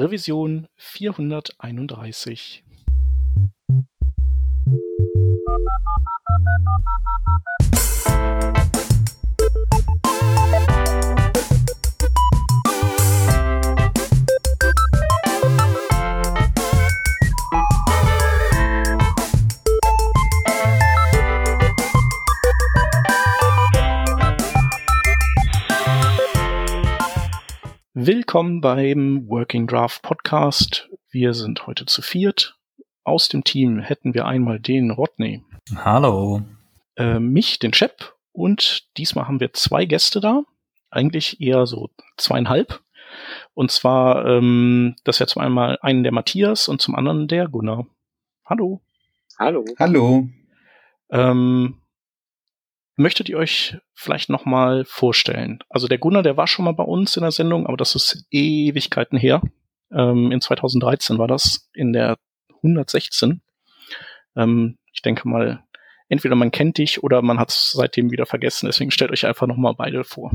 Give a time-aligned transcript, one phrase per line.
[0.00, 2.62] Revision 431.
[28.12, 30.90] Willkommen beim Working Draft Podcast.
[31.12, 32.58] Wir sind heute zu viert.
[33.04, 35.44] Aus dem Team hätten wir einmal den Rodney.
[35.76, 36.42] Hallo.
[36.96, 38.16] Äh, mich, den Chep.
[38.32, 40.42] Und diesmal haben wir zwei Gäste da.
[40.90, 42.80] Eigentlich eher so zweieinhalb.
[43.54, 47.46] Und zwar, ähm, das ist ja zum einen einen der Matthias und zum anderen der
[47.46, 47.86] Gunnar.
[48.44, 48.80] Hallo.
[49.38, 49.64] Hallo.
[49.78, 50.28] Hallo.
[51.10, 51.79] Ähm,
[53.00, 55.60] Möchtet ihr euch vielleicht noch mal vorstellen?
[55.70, 58.26] Also der Gunnar, der war schon mal bei uns in der Sendung, aber das ist
[58.30, 59.40] Ewigkeiten her.
[59.90, 62.18] Ähm, in 2013 war das, in der
[62.56, 63.40] 116.
[64.36, 65.64] Ähm, ich denke mal,
[66.10, 68.66] entweder man kennt dich oder man hat es seitdem wieder vergessen.
[68.66, 70.32] Deswegen stellt euch einfach noch mal beide vor.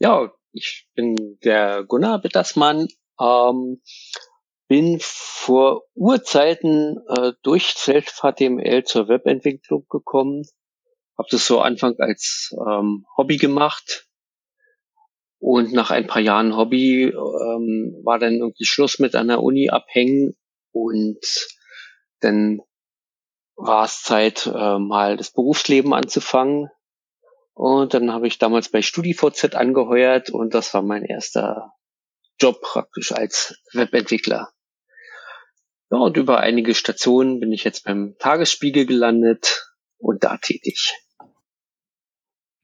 [0.00, 2.88] Ja, ich bin der Gunnar Bittersmann.
[3.18, 3.80] Ähm,
[4.68, 10.44] bin vor Urzeiten äh, durch Self-HTML zur Webentwicklung gekommen
[11.18, 14.06] habe das so Anfang als ähm, Hobby gemacht.
[15.38, 20.36] Und nach ein paar Jahren Hobby ähm, war dann irgendwie Schluss mit einer Uni abhängen
[20.70, 21.18] und
[22.20, 22.60] dann
[23.56, 26.68] war es Zeit, äh, mal das Berufsleben anzufangen.
[27.54, 31.72] Und dann habe ich damals bei StudiVZ angeheuert und das war mein erster
[32.40, 34.52] Job praktisch als Webentwickler.
[35.90, 39.71] Ja, und über einige Stationen bin ich jetzt beim Tagesspiegel gelandet
[40.02, 40.94] und da tätig.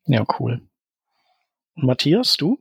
[0.06, 0.62] Ja, cool.
[1.74, 2.58] Matthias, du?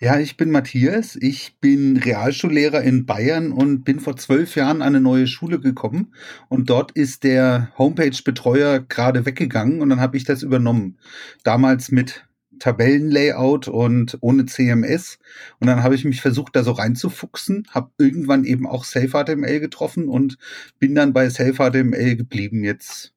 [0.00, 1.16] Ja, ich bin Matthias.
[1.16, 6.14] Ich bin Realschullehrer in Bayern und bin vor zwölf Jahren an eine neue Schule gekommen.
[6.48, 10.98] Und dort ist der Homepage-Betreuer gerade weggegangen und dann habe ich das übernommen.
[11.42, 12.28] Damals mit
[12.60, 15.18] Tabellenlayout und ohne CMS.
[15.58, 20.08] Und dann habe ich mich versucht, da so reinzufuchsen, habe irgendwann eben auch Self-HTML getroffen
[20.08, 20.38] und
[20.78, 22.62] bin dann bei Self-HTML geblieben.
[22.62, 23.14] Jetzt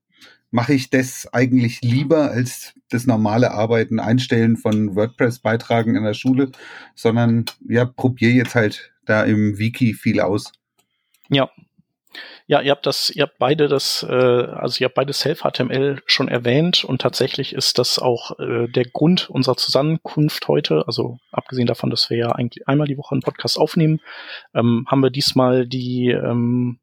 [0.51, 6.51] mache ich das eigentlich lieber als das normale Arbeiten, Einstellen von WordPress-Beitragen in der Schule,
[6.93, 10.51] sondern ja, probiere jetzt halt da im Wiki viel aus.
[11.29, 11.49] Ja.
[12.45, 16.27] Ja, ihr habt das, ihr habt beide das, äh, also ihr habt beide Self-HTML schon
[16.27, 20.83] erwähnt und tatsächlich ist das auch äh, der Grund unserer Zusammenkunft heute.
[20.85, 24.01] Also abgesehen davon, dass wir ja eigentlich einmal die Woche einen Podcast aufnehmen,
[24.53, 26.80] ähm, haben wir diesmal die ähm,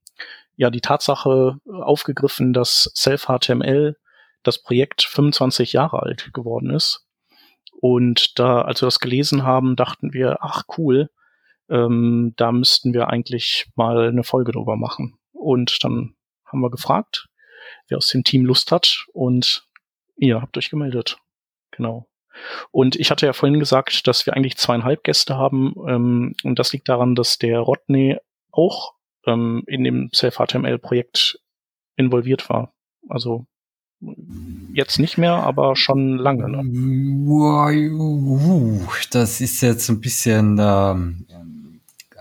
[0.59, 3.97] ja die Tatsache aufgegriffen, dass Self-HTML
[4.43, 7.07] das Projekt 25 Jahre alt geworden ist.
[7.81, 11.11] Und da, als wir das gelesen haben, dachten wir, ach cool,
[11.71, 15.15] ähm, da müssten wir eigentlich mal eine Folge drüber machen.
[15.33, 17.29] Und dann haben wir gefragt,
[17.89, 19.69] wer aus dem Team Lust hat und
[20.17, 21.19] ihr habt euch gemeldet.
[21.71, 22.09] Genau.
[22.73, 25.75] Und ich hatte ja vorhin gesagt, dass wir eigentlich zweieinhalb Gäste haben.
[25.89, 28.19] Ähm, und das liegt daran, dass der Rodney
[28.51, 28.98] auch
[29.29, 31.39] ähm, in dem Self-HTML-Projekt
[31.97, 32.73] involviert war.
[33.09, 33.47] Also
[34.73, 36.49] jetzt nicht mehr, aber schon lange.
[36.49, 36.63] Ne?
[39.11, 41.27] Das ist jetzt ein bisschen, ähm,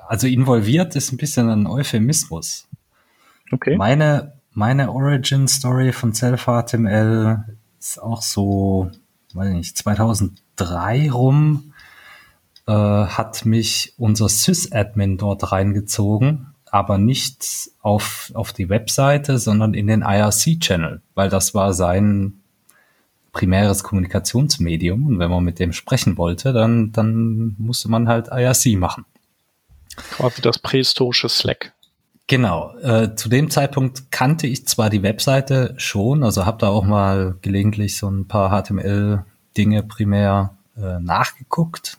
[0.07, 2.67] also involviert ist ein bisschen ein Euphemismus.
[3.51, 3.77] Okay.
[3.77, 7.43] Meine, meine Origin Story von Self-HTML
[7.79, 8.89] ist auch so,
[9.33, 11.73] weiß nicht, 2003 rum,
[12.65, 19.87] äh, hat mich unser Sys-Admin dort reingezogen aber nicht auf, auf die Webseite, sondern in
[19.87, 22.41] den IRC-Channel, weil das war sein
[23.31, 25.05] primäres Kommunikationsmedium.
[25.07, 29.05] Und wenn man mit dem sprechen wollte, dann, dann musste man halt IRC machen.
[29.95, 31.73] Quasi das prähistorische Slack.
[32.27, 32.75] Genau.
[32.79, 37.35] Äh, zu dem Zeitpunkt kannte ich zwar die Webseite schon, also habe da auch mal
[37.41, 41.97] gelegentlich so ein paar HTML-Dinge primär äh, nachgeguckt,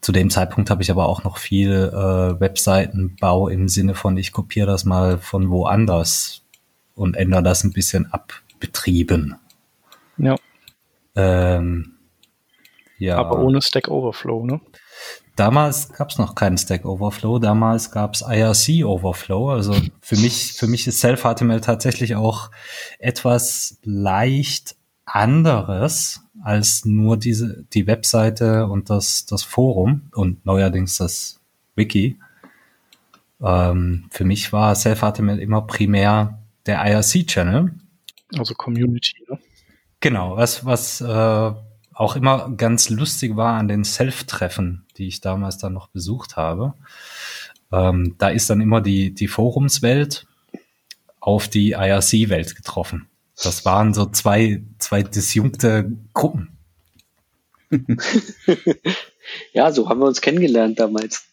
[0.00, 4.32] zu dem Zeitpunkt habe ich aber auch noch viel äh, Webseitenbau im Sinne von, ich
[4.32, 6.42] kopiere das mal von woanders
[6.94, 9.36] und ändere das ein bisschen abbetrieben.
[10.16, 10.36] Ja.
[11.16, 11.96] Ähm,
[12.98, 13.16] ja.
[13.16, 14.60] Aber ohne Stack Overflow, ne?
[15.36, 19.50] Damals gab es noch keinen Stack Overflow, damals gab es IRC Overflow.
[19.50, 22.50] Also für mich, für mich ist Self-HTML tatsächlich auch
[22.98, 24.76] etwas leicht
[25.06, 31.40] anderes als nur diese, die Webseite und das, das Forum und neuerdings das
[31.76, 32.18] Wiki.
[33.42, 37.72] Ähm, für mich war Self-HTML immer primär der IRC-Channel.
[38.36, 39.38] Also Community, ne?
[40.00, 41.52] Genau, was, was äh,
[41.92, 46.74] auch immer ganz lustig war an den Self-Treffen, die ich damals dann noch besucht habe.
[47.72, 50.26] ähm, da ist dann immer die, die Forumswelt
[51.20, 53.09] auf die IRC-Welt getroffen.
[53.42, 56.58] Das waren so zwei, zwei disjunkte Gruppen.
[59.52, 61.24] ja, so haben wir uns kennengelernt damals.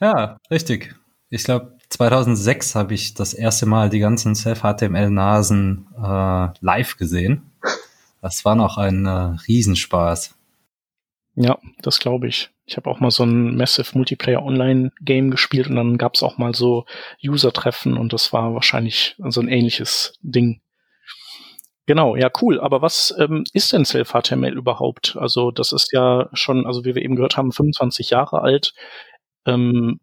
[0.00, 0.94] ja, richtig.
[1.30, 7.50] Ich glaube, 2006 habe ich das erste Mal die ganzen Self-HTML-Nasen äh, live gesehen.
[8.20, 10.34] Das war noch ein äh, Riesenspaß.
[11.40, 12.50] Ja, das glaube ich.
[12.66, 16.24] Ich habe auch mal so ein Massive Multiplayer Online Game gespielt und dann gab es
[16.24, 16.84] auch mal so
[17.24, 20.60] User-Treffen und das war wahrscheinlich so ein ähnliches Ding.
[21.86, 22.60] Genau, ja, cool.
[22.60, 25.16] Aber was ähm, ist denn Self-HTML überhaupt?
[25.16, 28.74] Also das ist ja schon, also wie wir eben gehört haben, 25 Jahre alt.
[29.46, 30.00] Ähm,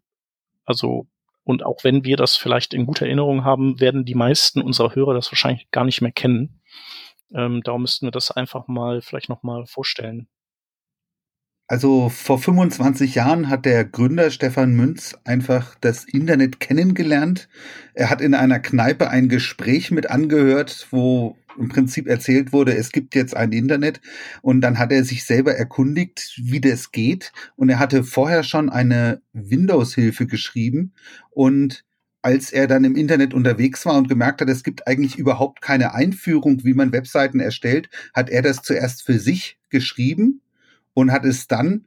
[0.64, 1.06] also
[1.44, 5.12] und auch wenn wir das vielleicht in guter Erinnerung haben, werden die meisten unserer Hörer
[5.12, 6.62] das wahrscheinlich gar nicht mehr kennen.
[7.34, 10.28] Ähm, darum müssten wir das einfach mal vielleicht nochmal vorstellen.
[11.68, 17.48] Also vor 25 Jahren hat der Gründer Stefan Münz einfach das Internet kennengelernt.
[17.94, 22.92] Er hat in einer Kneipe ein Gespräch mit angehört, wo im Prinzip erzählt wurde, es
[22.92, 24.00] gibt jetzt ein Internet.
[24.42, 27.32] Und dann hat er sich selber erkundigt, wie das geht.
[27.56, 30.92] Und er hatte vorher schon eine Windows-Hilfe geschrieben.
[31.30, 31.84] Und
[32.22, 35.94] als er dann im Internet unterwegs war und gemerkt hat, es gibt eigentlich überhaupt keine
[35.94, 40.42] Einführung, wie man Webseiten erstellt, hat er das zuerst für sich geschrieben
[40.96, 41.84] und hat es dann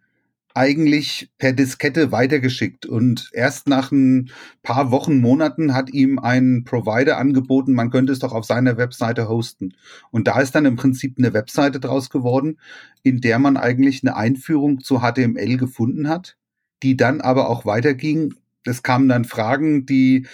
[0.53, 2.85] eigentlich per Diskette weitergeschickt.
[2.85, 4.29] Und erst nach ein
[4.61, 9.27] paar Wochen, Monaten hat ihm ein Provider angeboten, man könnte es doch auf seiner Webseite
[9.27, 9.73] hosten.
[10.11, 12.59] Und da ist dann im Prinzip eine Webseite draus geworden,
[13.01, 16.37] in der man eigentlich eine Einführung zu HTML gefunden hat,
[16.83, 18.35] die dann aber auch weiterging.
[18.63, 20.27] Es kamen dann Fragen, die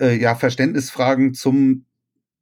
[0.00, 1.84] äh, ja Verständnisfragen zum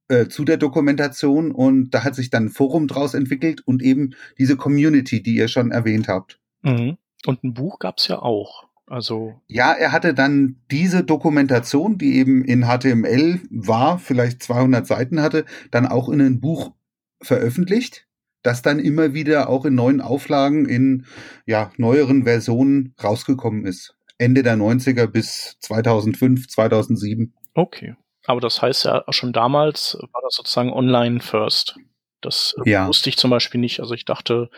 [0.09, 4.15] äh, zu der Dokumentation und da hat sich dann ein Forum draus entwickelt und eben
[4.39, 6.41] diese Community, die ihr schon erwähnt habt.
[6.63, 6.97] Mhm.
[7.25, 8.67] Und ein Buch gab's ja auch.
[8.89, 15.21] Also ja, er hatte dann diese Dokumentation, die eben in HTML war, vielleicht 200 Seiten
[15.21, 16.73] hatte, dann auch in ein Buch
[17.21, 18.07] veröffentlicht,
[18.43, 21.05] das dann immer wieder auch in neuen Auflagen in
[21.47, 23.97] ja neueren Versionen rausgekommen ist.
[24.19, 27.35] Ende der 90er bis 2005, 2007.
[27.55, 27.97] Okay.
[28.27, 31.77] Aber das heißt ja schon damals war das sozusagen online first.
[32.21, 32.89] Das äh, ja.
[32.89, 33.81] wusste ich zum Beispiel nicht.
[33.81, 34.51] Also ich dachte,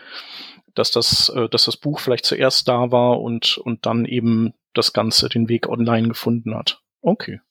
[0.75, 4.93] dass das, äh, dass das Buch vielleicht zuerst da war und, und dann eben das
[4.93, 6.81] Ganze den Weg online gefunden hat.
[7.01, 7.41] Okay.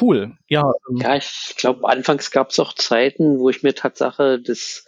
[0.00, 0.36] Cool.
[0.48, 0.72] Ja.
[0.88, 4.84] Ähm, ja, ich glaube, anfangs gab es auch Zeiten, wo ich mir Tatsache das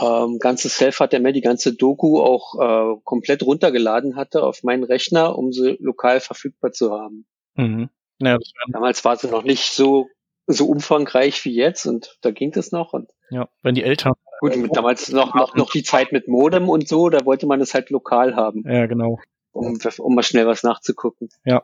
[0.00, 5.52] ähm, ganze Self-HTML, die ganze Doku auch äh, komplett runtergeladen hatte auf meinen Rechner, um
[5.52, 7.26] sie lokal verfügbar zu haben.
[7.54, 7.90] Mhm.
[8.18, 8.38] Ja,
[8.68, 10.08] Damals war sie noch nicht so
[10.46, 14.56] so umfangreich wie jetzt und da ging das noch und ja, wenn die Eltern gut
[14.56, 17.72] mit damals noch noch noch die Zeit mit Modem und so, da wollte man es
[17.72, 18.62] halt lokal haben.
[18.66, 19.18] Ja, genau.
[19.52, 21.28] Um, um mal schnell was nachzugucken.
[21.44, 21.62] Ja.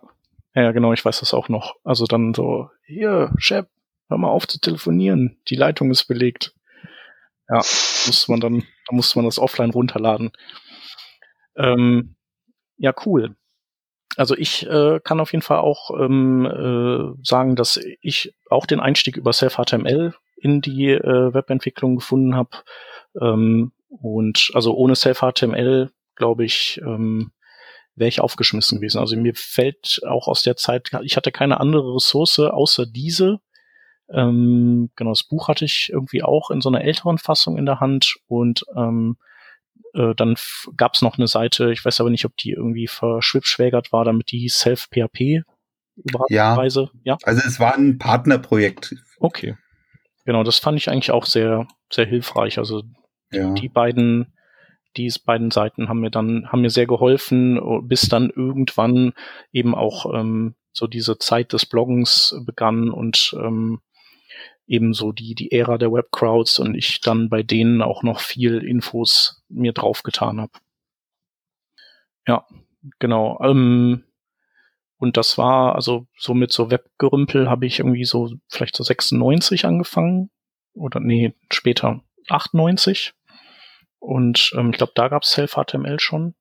[0.55, 1.77] Ja, genau, ich weiß das auch noch.
[1.85, 3.67] Also dann so, hier, Chef,
[4.09, 6.55] hör mal auf zu telefonieren, die Leitung ist belegt.
[7.49, 10.33] Ja, muss man dann, da musste man das offline runterladen.
[11.57, 12.17] Ähm,
[12.77, 13.37] ja, cool.
[14.17, 18.81] Also ich äh, kann auf jeden Fall auch ähm, äh, sagen, dass ich auch den
[18.81, 22.51] Einstieg über Self-HTML in die äh, Webentwicklung gefunden habe.
[23.21, 27.33] Ähm, und also ohne Self-HTML, glaube ich, ähm,
[27.95, 28.99] wäre ich aufgeschmissen gewesen.
[28.99, 33.41] Also mir fällt auch aus der Zeit, ich hatte keine andere Ressource außer diese.
[34.13, 37.79] Ähm, genau, das Buch hatte ich irgendwie auch in so einer älteren Fassung in der
[37.79, 39.19] Hand und ähm,
[39.95, 40.37] äh, dann
[40.77, 44.31] gab es noch eine Seite, ich weiß aber nicht, ob die irgendwie verschwibschwägert war, damit
[44.31, 45.43] die Self-PHP
[45.97, 46.91] überraschenderweise.
[47.05, 47.15] Ja.
[47.15, 48.95] ja, also es war ein Partnerprojekt.
[49.19, 49.57] Okay.
[50.25, 52.59] Genau, das fand ich eigentlich auch sehr, sehr hilfreich.
[52.59, 52.83] Also
[53.33, 53.53] ja.
[53.55, 54.33] die beiden,
[54.97, 59.13] die beiden Seiten haben mir dann, haben mir sehr geholfen, bis dann irgendwann
[59.53, 63.81] eben auch ähm, so diese Zeit des Bloggens begann und ähm,
[64.71, 69.43] ebenso die, die Ära der Webcrowds und ich dann bei denen auch noch viel Infos
[69.49, 70.53] mir draufgetan habe.
[72.27, 72.47] Ja,
[73.01, 73.41] genau.
[73.43, 74.05] Ähm,
[74.97, 79.65] und das war, also so mit so Webgerümpel habe ich irgendwie so vielleicht so 96
[79.65, 80.31] angefangen.
[80.75, 83.13] Oder nee, später 98.
[83.99, 86.35] Und ähm, ich glaube, da gab es Self-HTML schon.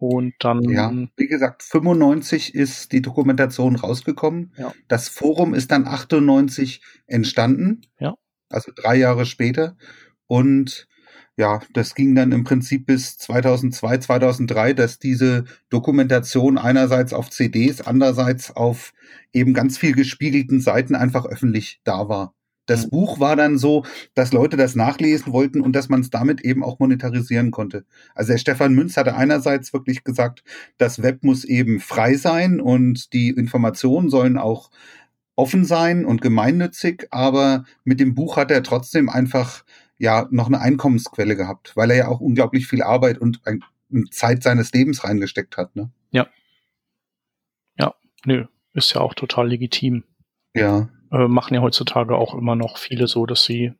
[0.00, 0.62] Und dann.
[0.62, 4.54] Ja, wie gesagt, 95 ist die Dokumentation rausgekommen.
[4.56, 4.72] Ja.
[4.88, 7.82] Das Forum ist dann 98 entstanden.
[7.98, 8.14] Ja.
[8.48, 9.76] Also drei Jahre später.
[10.26, 10.88] Und
[11.36, 17.82] ja, das ging dann im Prinzip bis 2002, 2003, dass diese Dokumentation einerseits auf CDs,
[17.82, 18.94] andererseits auf
[19.34, 22.34] eben ganz viel gespiegelten Seiten einfach öffentlich da war.
[22.70, 22.90] Das mhm.
[22.90, 23.84] Buch war dann so,
[24.14, 27.84] dass Leute das nachlesen wollten und dass man es damit eben auch monetarisieren konnte.
[28.14, 30.44] Also der Stefan Münz hatte einerseits wirklich gesagt,
[30.78, 34.70] das Web muss eben frei sein und die Informationen sollen auch
[35.34, 39.64] offen sein und gemeinnützig, aber mit dem Buch hat er trotzdem einfach
[39.98, 43.40] ja noch eine Einkommensquelle gehabt, weil er ja auch unglaublich viel Arbeit und
[44.12, 45.74] Zeit seines Lebens reingesteckt hat.
[45.74, 45.90] Ne?
[46.12, 46.28] Ja.
[47.78, 50.04] Ja, nö, ist ja auch total legitim.
[50.54, 50.88] Ja.
[51.10, 53.72] Äh, machen ja heutzutage auch immer noch viele so, dass sie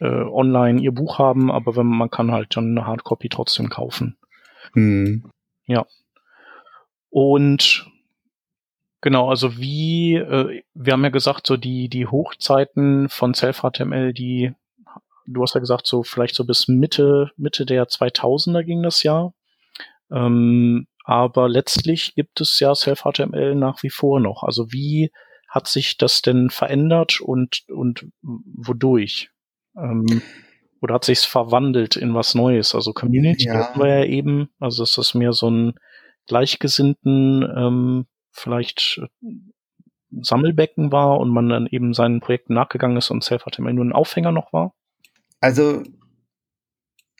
[0.00, 4.16] äh, online ihr Buch haben, aber wenn man kann halt dann eine Hardcopy trotzdem kaufen.
[4.74, 5.30] Mhm.
[5.66, 5.86] Ja.
[7.10, 7.90] Und
[9.00, 14.52] genau, also wie, äh, wir haben ja gesagt, so die, die Hochzeiten von Self-HTML, die,
[15.26, 19.32] du hast ja gesagt, so vielleicht so bis Mitte, Mitte der 2000er ging das Jahr.
[20.10, 24.42] Ähm, aber letztlich gibt es ja Self-HTML nach wie vor noch.
[24.42, 25.10] Also wie
[25.48, 29.30] hat sich das denn verändert und, und wodurch?
[29.76, 30.22] Ähm,
[30.80, 32.74] oder hat sich's verwandelt in was Neues?
[32.74, 33.54] Also Community ja.
[33.54, 35.74] hatten wir ja eben, also ist das mehr so ein
[36.26, 39.26] gleichgesinnten, ähm, vielleicht äh,
[40.10, 44.32] Sammelbecken war und man dann eben seinen Projekten nachgegangen ist und Self-HTML nur ein Aufhänger
[44.32, 44.74] noch war?
[45.40, 45.82] Also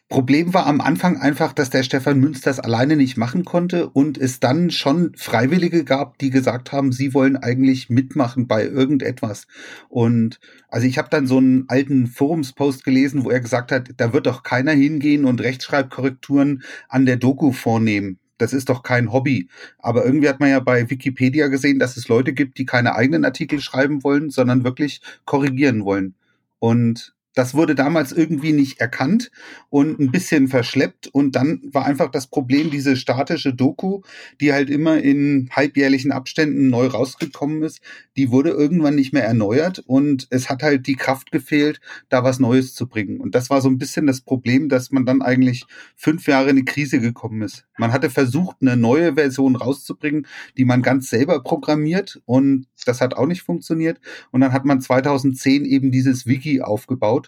[0.09, 4.17] Problem war am Anfang einfach, dass der Stefan Münz das alleine nicht machen konnte und
[4.17, 9.49] es dann schon Freiwillige gab, die gesagt haben, sie wollen eigentlich mitmachen bei irgendetwas.
[9.89, 14.13] Und also ich habe dann so einen alten Forumspost gelesen, wo er gesagt hat, da
[14.13, 18.21] wird doch keiner hingehen und Rechtschreibkorrekturen an der Doku vornehmen.
[18.39, 19.49] Das ist doch kein Hobby.
[19.79, 23.25] Aber irgendwie hat man ja bei Wikipedia gesehen, dass es Leute gibt, die keine eigenen
[23.25, 26.15] Artikel schreiben wollen, sondern wirklich korrigieren wollen.
[26.61, 29.31] Und das wurde damals irgendwie nicht erkannt
[29.69, 31.09] und ein bisschen verschleppt.
[31.09, 34.01] Und dann war einfach das Problem, diese statische Doku,
[34.41, 37.81] die halt immer in halbjährlichen Abständen neu rausgekommen ist,
[38.17, 42.41] die wurde irgendwann nicht mehr erneuert und es hat halt die Kraft gefehlt, da was
[42.41, 43.21] Neues zu bringen.
[43.21, 46.57] Und das war so ein bisschen das Problem, dass man dann eigentlich fünf Jahre in
[46.57, 47.67] die Krise gekommen ist.
[47.77, 50.27] Man hatte versucht, eine neue Version rauszubringen,
[50.57, 54.01] die man ganz selber programmiert und das hat auch nicht funktioniert.
[54.31, 57.26] Und dann hat man 2010 eben dieses Wiki aufgebaut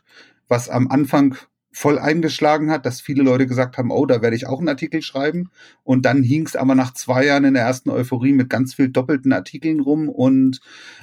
[0.49, 1.37] was am Anfang
[1.71, 5.03] voll eingeschlagen hat, dass viele Leute gesagt haben, oh, da werde ich auch einen Artikel
[5.03, 5.51] schreiben.
[5.85, 8.89] Und dann hing es aber nach zwei Jahren in der ersten Euphorie mit ganz viel
[8.89, 10.61] doppelten Artikeln rum und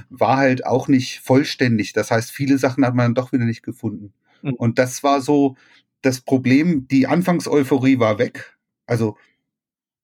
[0.10, 1.94] war halt auch nicht vollständig.
[1.94, 4.14] Das heißt, viele Sachen hat man dann doch wieder nicht gefunden.
[4.42, 4.54] Mhm.
[4.54, 5.56] Und das war so
[6.02, 6.88] das Problem.
[6.90, 8.58] Die Anfangseuphorie war weg.
[8.86, 9.18] Also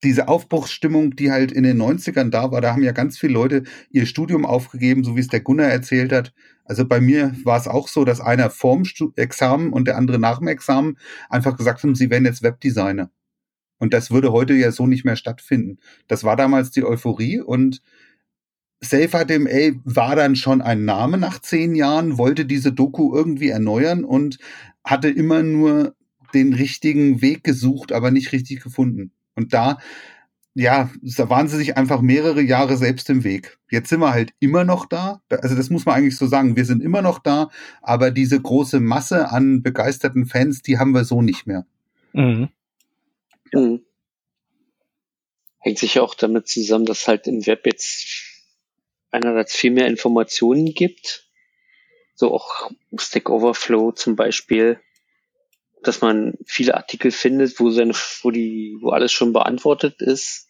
[0.03, 3.63] diese Aufbruchsstimmung, die halt in den 90ern da war, da haben ja ganz viele Leute
[3.91, 6.33] ihr Studium aufgegeben, so wie es der Gunnar erzählt hat.
[6.65, 8.83] Also bei mir war es auch so, dass einer vorm
[9.15, 10.97] Examen und der andere nach dem Examen
[11.29, 13.11] einfach gesagt haben, sie werden jetzt Webdesigner.
[13.77, 15.79] Und das würde heute ja so nicht mehr stattfinden.
[16.07, 17.81] Das war damals die Euphorie und
[18.79, 24.39] SafeHTML war dann schon ein Name nach zehn Jahren, wollte diese Doku irgendwie erneuern und
[24.83, 25.95] hatte immer nur
[26.33, 29.11] den richtigen Weg gesucht, aber nicht richtig gefunden.
[29.41, 29.79] Und da,
[30.53, 33.57] ja, da waren sie sich einfach mehrere Jahre selbst im Weg.
[33.69, 35.21] Jetzt sind wir halt immer noch da.
[35.29, 36.55] Also das muss man eigentlich so sagen.
[36.55, 37.49] Wir sind immer noch da,
[37.81, 41.65] aber diese große Masse an begeisterten Fans, die haben wir so nicht mehr.
[42.13, 42.49] Mhm.
[43.53, 43.81] Mhm.
[45.59, 48.07] Hängt sich auch damit zusammen, dass halt im Web jetzt
[49.11, 51.29] einerseits viel mehr Informationen gibt.
[52.15, 54.79] So auch Stack Overflow zum Beispiel
[55.83, 60.47] dass man viele Artikel findet, wo seine, wo die, wo alles schon beantwortet ist,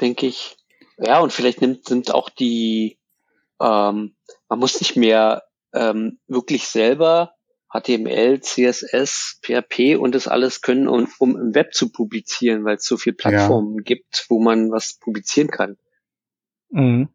[0.00, 0.56] denke ich.
[0.98, 2.98] Ja, und vielleicht nimmt, sind auch die,
[3.60, 4.16] ähm,
[4.48, 5.44] man muss nicht mehr
[5.74, 7.34] ähm, wirklich selber
[7.68, 12.86] HTML, CSS, PHP und das alles können, um, um im Web zu publizieren, weil es
[12.86, 13.82] so viele Plattformen ja.
[13.82, 15.76] gibt, wo man was publizieren kann.
[16.70, 17.08] Mhm.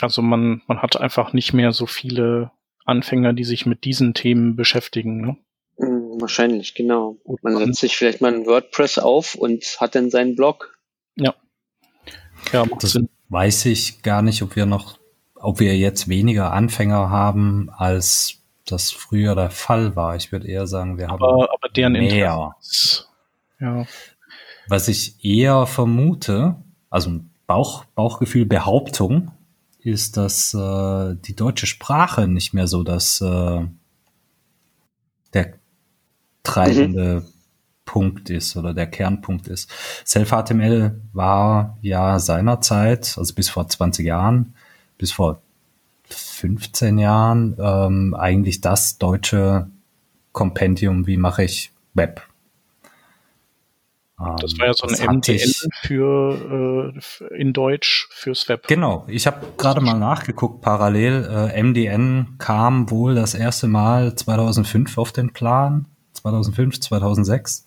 [0.00, 2.50] Also man, man hat einfach nicht mehr so viele
[2.86, 5.20] Anfänger, die sich mit diesen Themen beschäftigen.
[5.20, 5.36] Ne?
[5.78, 7.18] Hm, wahrscheinlich, genau.
[7.24, 10.78] Gut, man setzt sich vielleicht mal ein WordPress auf und hat dann seinen Blog.
[11.16, 11.34] Ja.
[12.52, 13.08] Ja, macht das Sinn.
[13.28, 14.98] weiß ich gar nicht, ob wir noch,
[15.34, 20.16] ob wir jetzt weniger Anfänger haben, als das früher der Fall war.
[20.16, 22.54] Ich würde eher sagen, wir haben aber, aber deren mehr.
[23.60, 23.86] Ja.
[24.68, 26.56] Was ich eher vermute,
[26.90, 29.30] also Bauch, Bauchgefühl, Behauptung,
[29.86, 33.66] ist, dass äh, die deutsche Sprache nicht mehr so das äh,
[35.32, 35.52] der
[36.42, 37.32] treibende mhm.
[37.84, 39.70] Punkt ist oder der Kernpunkt ist.
[40.04, 44.54] Self-HTML war ja seinerzeit, also bis vor 20 Jahren,
[44.98, 45.40] bis vor
[46.08, 49.68] 15 Jahren, ähm, eigentlich das deutsche
[50.32, 52.22] Kompendium, wie mache ich Web.
[54.18, 58.66] Das war ja so ein MDN für äh, in Deutsch fürs Web.
[58.66, 61.50] Genau, ich habe gerade mal nachgeguckt parallel.
[61.52, 67.66] Äh, MDN kam wohl das erste Mal 2005 auf den Plan, 2005, 2006,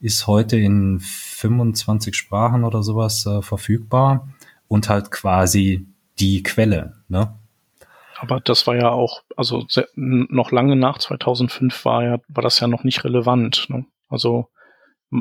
[0.00, 4.28] ist heute in 25 Sprachen oder sowas äh, verfügbar
[4.66, 5.86] und halt quasi
[6.18, 6.96] die Quelle.
[7.08, 7.32] Ne?
[8.18, 12.58] Aber das war ja auch, also sehr, noch lange nach 2005 war ja, war das
[12.58, 13.66] ja noch nicht relevant.
[13.68, 13.86] Ne?
[14.08, 14.48] Also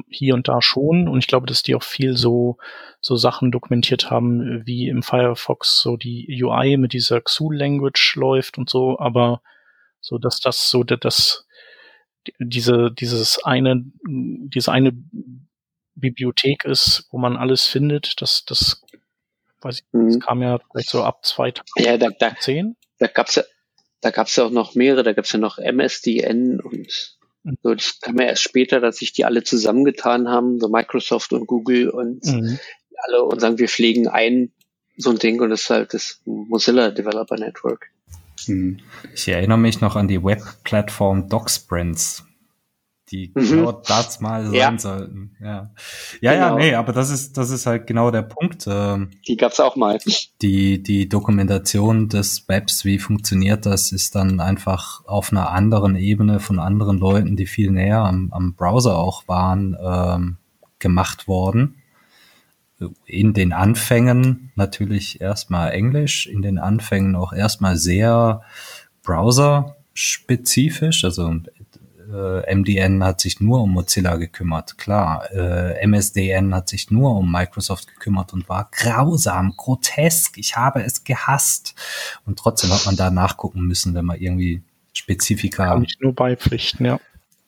[0.10, 2.58] hier und da schon und ich glaube, dass die auch viel so
[3.02, 8.58] so Sachen dokumentiert haben, wie im Firefox so die UI mit dieser XUL Language läuft
[8.58, 9.42] und so, aber
[10.02, 11.46] so dass das so das
[12.40, 14.92] diese dieses eine diese eine
[15.96, 18.82] Bibliothek ist, wo man alles findet, das das
[19.62, 20.20] weiß ich, das mhm.
[20.20, 21.86] kam ja vielleicht so ab 2010.
[21.86, 22.36] Ja, da, da,
[23.00, 23.44] da gab's ja
[24.02, 27.15] da gab's ja auch noch mehrere, da gab's ja noch MSDN und
[27.62, 31.48] so, das kam ja erst später, dass sich die alle zusammengetan haben, so Microsoft und
[31.48, 32.60] Google und mhm.
[33.06, 34.52] alle und sagen, wir pflegen ein
[34.98, 37.92] so ein Ding und das ist halt das Mozilla Developer Network.
[38.48, 38.80] Mhm.
[39.14, 42.25] Ich erinnere mich noch an die Web-Plattform DocSprints
[43.12, 43.50] die mhm.
[43.50, 44.78] genau das mal sein ja.
[44.78, 45.36] sollten.
[45.40, 45.72] Ja,
[46.22, 46.46] ja, genau.
[46.48, 48.66] ja, nee, aber das ist, das ist halt genau der Punkt.
[48.68, 50.00] Ähm, die gab's auch mal.
[50.42, 56.40] Die, die Dokumentation des Webs, wie funktioniert das, ist dann einfach auf einer anderen Ebene
[56.40, 60.38] von anderen Leuten, die viel näher am, am Browser auch waren, ähm,
[60.80, 61.76] gemacht worden.
[63.06, 68.42] In den Anfängen natürlich erstmal Englisch, in den Anfängen auch erstmal sehr
[69.02, 71.34] Browser spezifisch, also
[72.16, 75.30] äh, MDN hat sich nur um Mozilla gekümmert, klar.
[75.32, 80.38] Äh, MSDN hat sich nur um Microsoft gekümmert und war grausam, grotesk.
[80.38, 81.76] Ich habe es gehasst.
[82.26, 86.86] Und trotzdem hat man da nachgucken müssen, wenn man irgendwie Spezifika Kann ich nur beipflichten,
[86.86, 87.00] ja.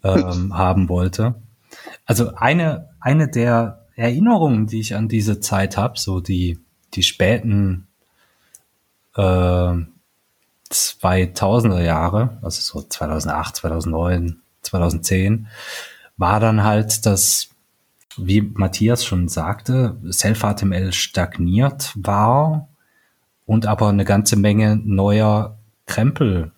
[0.03, 1.35] ähm, haben wollte.
[2.05, 6.59] Also eine, eine der Erinnerungen, die ich an diese Zeit habe, so die,
[6.93, 7.87] die späten
[9.15, 9.73] äh,
[10.71, 15.47] 2000er Jahre, also so 2008, 2009, 2010,
[16.17, 17.49] war dann halt das,
[18.17, 22.67] wie Matthias schon sagte, Self-HTML stagniert war
[23.45, 26.51] und aber eine ganze Menge neuer Krempel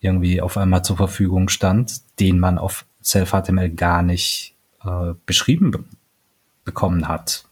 [0.00, 5.84] irgendwie auf einmal zur Verfügung stand, den man auf Self-HTML gar nicht äh, beschrieben be
[6.62, 7.44] bekommen hat.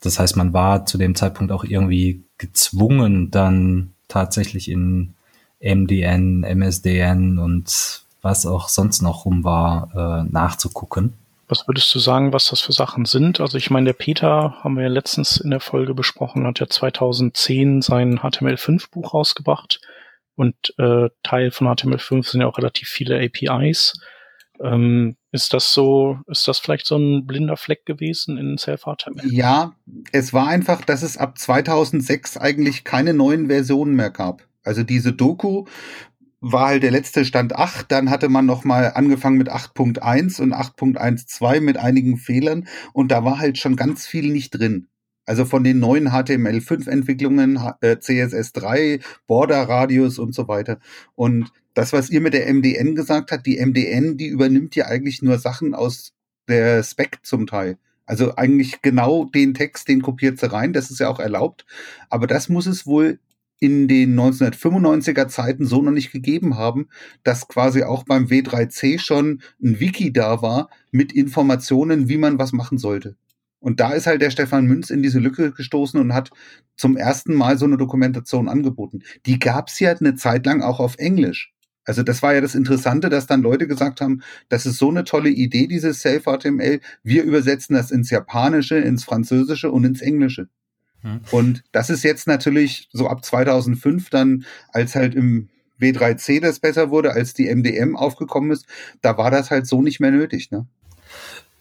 [0.00, 5.14] Das heißt, man war zu dem Zeitpunkt auch irgendwie gezwungen, dann tatsächlich in
[5.60, 11.14] MDN, MSDN und was auch sonst noch rum war, äh, nachzugucken.
[11.48, 13.40] Was würdest du sagen, was das für Sachen sind?
[13.40, 16.68] Also ich meine, der Peter, haben wir ja letztens in der Folge besprochen, hat ja
[16.68, 19.80] 2010 sein HTML5-Buch rausgebracht
[20.36, 23.94] und äh, Teil von HTML5 sind ja auch relativ viele APIs.
[24.60, 29.32] Ähm, ist das so, ist das vielleicht so ein blinder Fleck gewesen in Self-HTML?
[29.32, 29.72] Ja,
[30.12, 34.42] es war einfach, dass es ab 2006 eigentlich keine neuen Versionen mehr gab.
[34.64, 35.64] Also diese Doku
[36.40, 40.54] war halt der letzte Stand 8, dann hatte man noch mal angefangen mit 8.1 und
[40.54, 44.88] 8.12 mit einigen Fehlern und da war halt schon ganz viel nicht drin.
[45.26, 50.78] Also von den neuen HTML5-Entwicklungen, äh, CSS3, Border Radius und so weiter.
[51.16, 55.20] Und das, was ihr mit der MDN gesagt habt, die MDN, die übernimmt ja eigentlich
[55.20, 56.14] nur Sachen aus
[56.48, 57.76] der Spec zum Teil.
[58.06, 61.66] Also eigentlich genau den Text, den kopiert sie rein, das ist ja auch erlaubt.
[62.08, 63.18] Aber das muss es wohl
[63.60, 66.88] in den 1995er Zeiten so noch nicht gegeben haben,
[67.24, 72.52] dass quasi auch beim W3C schon ein Wiki da war mit Informationen, wie man was
[72.52, 73.16] machen sollte.
[73.60, 76.30] Und da ist halt der Stefan Münz in diese Lücke gestoßen und hat
[76.76, 79.02] zum ersten Mal so eine Dokumentation angeboten.
[79.26, 81.52] Die gab's ja eine Zeit lang auch auf Englisch.
[81.84, 85.04] Also das war ja das Interessante, dass dann Leute gesagt haben, das ist so eine
[85.04, 86.80] tolle Idee, dieses Self-HTML.
[87.02, 90.48] Wir übersetzen das ins Japanische, ins Französische und ins Englische.
[91.02, 91.20] Hm.
[91.30, 95.48] Und das ist jetzt natürlich so ab 2005 dann, als halt im
[95.80, 98.66] W3C das besser wurde, als die MDM aufgekommen ist,
[99.00, 100.66] da war das halt so nicht mehr nötig, ne?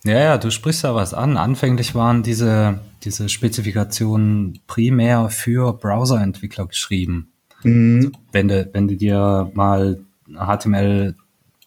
[0.04, 1.38] Ja, ja, du sprichst da was an.
[1.38, 7.32] Anfänglich waren diese, diese Spezifikationen primär für Browserentwickler geschrieben.
[7.64, 7.98] Mhm.
[7.98, 10.00] Also, wenn, du, wenn du dir mal
[10.34, 11.16] HTML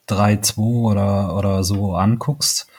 [0.08, 2.69] 3.2 oder, oder so anguckst,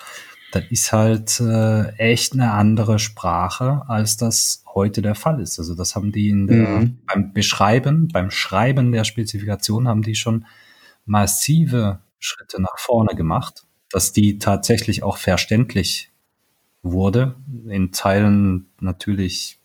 [0.51, 5.59] das ist halt äh, echt eine andere Sprache, als das heute der Fall ist.
[5.59, 6.99] Also das haben die in der, mhm.
[7.07, 10.45] beim Beschreiben, beim Schreiben der Spezifikation haben die schon
[11.05, 16.11] massive Schritte nach vorne gemacht, dass die tatsächlich auch verständlich
[16.83, 17.35] wurde.
[17.67, 19.59] In Teilen natürlich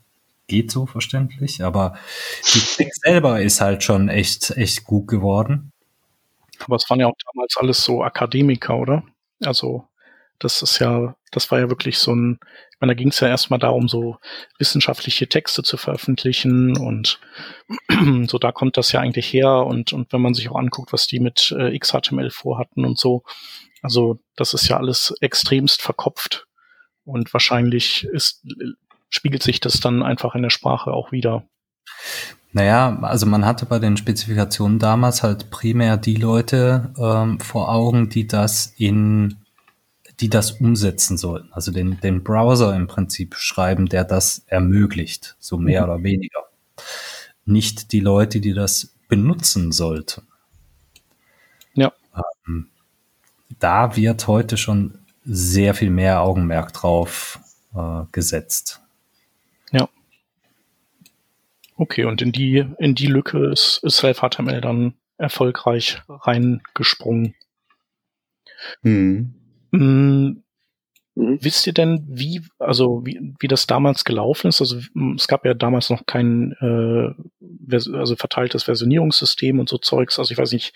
[0.47, 1.97] geht so verständlich, aber
[2.55, 5.73] die Text selber ist halt schon echt, echt gut geworden.
[6.65, 9.03] Aber es waren ja auch damals alles so Akademiker, oder?
[9.45, 9.89] Also
[10.39, 12.39] Das ist ja, das war ja wirklich so ein,
[12.71, 14.17] ich meine, da ging es ja erstmal darum, so
[14.59, 17.21] wissenschaftliche Texte zu veröffentlichen und
[18.29, 21.07] so da kommt das ja eigentlich her und, und wenn man sich auch anguckt, was
[21.07, 23.25] die mit äh, XHTML vorhatten und so,
[23.83, 26.47] also das ist ja alles extremst verkopft
[27.05, 28.45] und wahrscheinlich ist,
[29.09, 31.45] spiegelt sich das dann einfach in der Sprache auch wieder.
[32.53, 38.09] Naja, also man hatte bei den Spezifikationen damals halt primär die Leute ähm, vor Augen,
[38.09, 39.37] die das in,
[40.21, 41.53] die das umsetzen sollten.
[41.53, 45.91] Also den, den Browser im Prinzip schreiben, der das ermöglicht, so mehr mhm.
[45.91, 46.41] oder weniger.
[47.45, 50.27] Nicht die Leute, die das benutzen sollten.
[51.75, 51.93] Ja.
[52.47, 52.69] Ähm,
[53.59, 57.41] da wird heute schon sehr viel mehr Augenmerk drauf
[57.75, 58.81] äh, gesetzt.
[61.79, 67.35] Okay, und in die, in die Lücke ist, ist Self-HTML dann erfolgreich reingesprungen.
[68.83, 69.35] Hm.
[69.73, 70.43] Hm,
[71.15, 71.39] mhm.
[71.41, 74.61] Wisst ihr denn, wie, also wie, wie das damals gelaufen ist?
[74.61, 74.81] Also
[75.17, 80.19] es gab ja damals noch kein äh, also verteiltes Versionierungssystem und so Zeugs.
[80.19, 80.75] Also ich weiß nicht,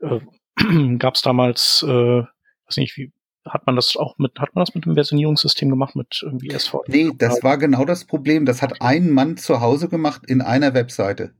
[0.00, 0.20] äh,
[0.98, 2.22] gab es damals, äh,
[2.66, 3.12] weiß nicht, wie,
[3.44, 6.84] hat man das auch mit, hat man das mit dem Versionierungssystem gemacht, mit irgendwie SV?
[6.86, 8.46] Nee, das war genau das Problem.
[8.46, 11.34] Das hat ein Mann zu Hause gemacht in einer Webseite.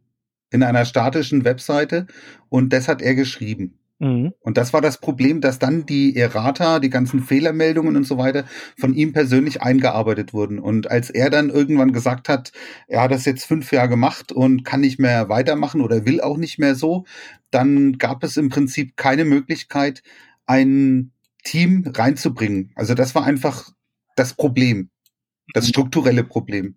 [0.50, 2.06] In einer statischen Webseite.
[2.48, 3.78] Und das hat er geschrieben.
[3.98, 4.32] Mhm.
[4.40, 8.44] Und das war das Problem, dass dann die Errata, die ganzen Fehlermeldungen und so weiter
[8.78, 10.58] von ihm persönlich eingearbeitet wurden.
[10.58, 12.52] Und als er dann irgendwann gesagt hat,
[12.88, 16.36] er hat das jetzt fünf Jahre gemacht und kann nicht mehr weitermachen oder will auch
[16.36, 17.04] nicht mehr so,
[17.50, 20.02] dann gab es im Prinzip keine Möglichkeit,
[20.46, 21.12] einen
[21.44, 22.72] Team reinzubringen.
[22.74, 23.70] Also das war einfach
[24.16, 24.90] das Problem,
[25.54, 25.68] das mhm.
[25.68, 26.76] strukturelle Problem.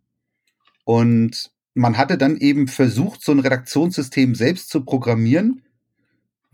[0.84, 5.65] Und man hatte dann eben versucht, so ein Redaktionssystem selbst zu programmieren,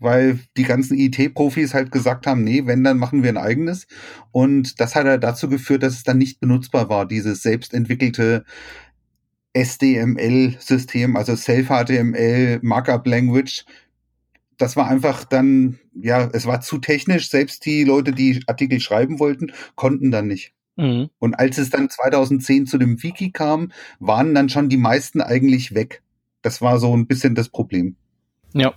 [0.02, 3.86] weil die ganzen IT-Profis halt gesagt haben, nee, wenn, dann machen wir ein eigenes.
[4.30, 8.44] Und das hat ja dazu geführt, dass es dann nicht benutzbar war, dieses selbstentwickelte
[9.54, 13.64] SDML-System, also Self-HTML, Markup Language,
[14.62, 17.28] das war einfach dann, ja, es war zu technisch.
[17.30, 20.52] Selbst die Leute, die Artikel schreiben wollten, konnten dann nicht.
[20.76, 21.10] Mhm.
[21.18, 25.74] Und als es dann 2010 zu dem Wiki kam, waren dann schon die meisten eigentlich
[25.74, 26.02] weg.
[26.42, 27.96] Das war so ein bisschen das Problem.
[28.54, 28.72] Ja.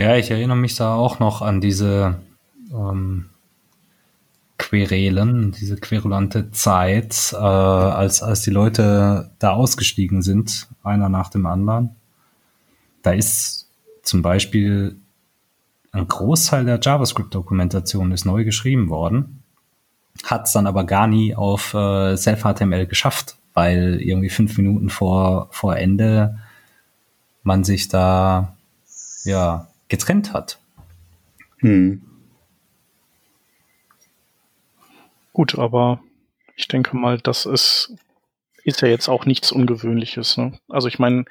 [0.00, 2.22] Ja, ich erinnere mich da auch noch an diese
[2.72, 3.26] ähm,
[4.56, 11.44] Querelen, diese querulante Zeit, äh, als, als die Leute da ausgestiegen sind, einer nach dem
[11.44, 11.96] anderen.
[13.02, 13.68] Da ist
[14.02, 14.96] zum Beispiel
[15.92, 19.42] ein Großteil der JavaScript-Dokumentation ist neu geschrieben worden,
[20.24, 25.48] hat es dann aber gar nie auf äh, Self-HTML geschafft, weil irgendwie fünf Minuten vor,
[25.50, 26.38] vor Ende
[27.42, 28.56] man sich da
[29.24, 30.58] ja getrennt hat.
[31.58, 32.00] Hm.
[35.34, 36.00] Gut, aber
[36.56, 37.94] ich denke mal, das ist,
[38.64, 40.38] ist ja jetzt auch nichts Ungewöhnliches.
[40.38, 40.58] Ne?
[40.68, 41.26] Also ich meine,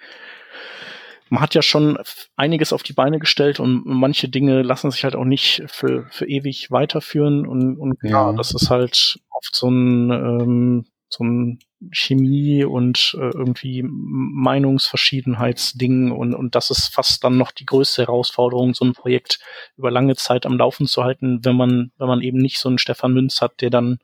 [1.30, 1.98] man hat ja schon
[2.36, 6.28] einiges auf die Beine gestellt und manche Dinge lassen sich halt auch nicht für, für
[6.28, 8.38] ewig weiterführen und, und klar, ja.
[8.38, 11.60] das ist halt oft so ein, ähm, so ein
[11.91, 18.74] Chemie und äh, irgendwie Meinungsverschiedenheitsding und, und das ist fast dann noch die größte Herausforderung,
[18.74, 19.39] so ein Projekt
[19.78, 22.78] über lange Zeit am Laufen zu halten, wenn man, wenn man eben nicht so einen
[22.78, 24.00] Stefan Münz hat, der dann,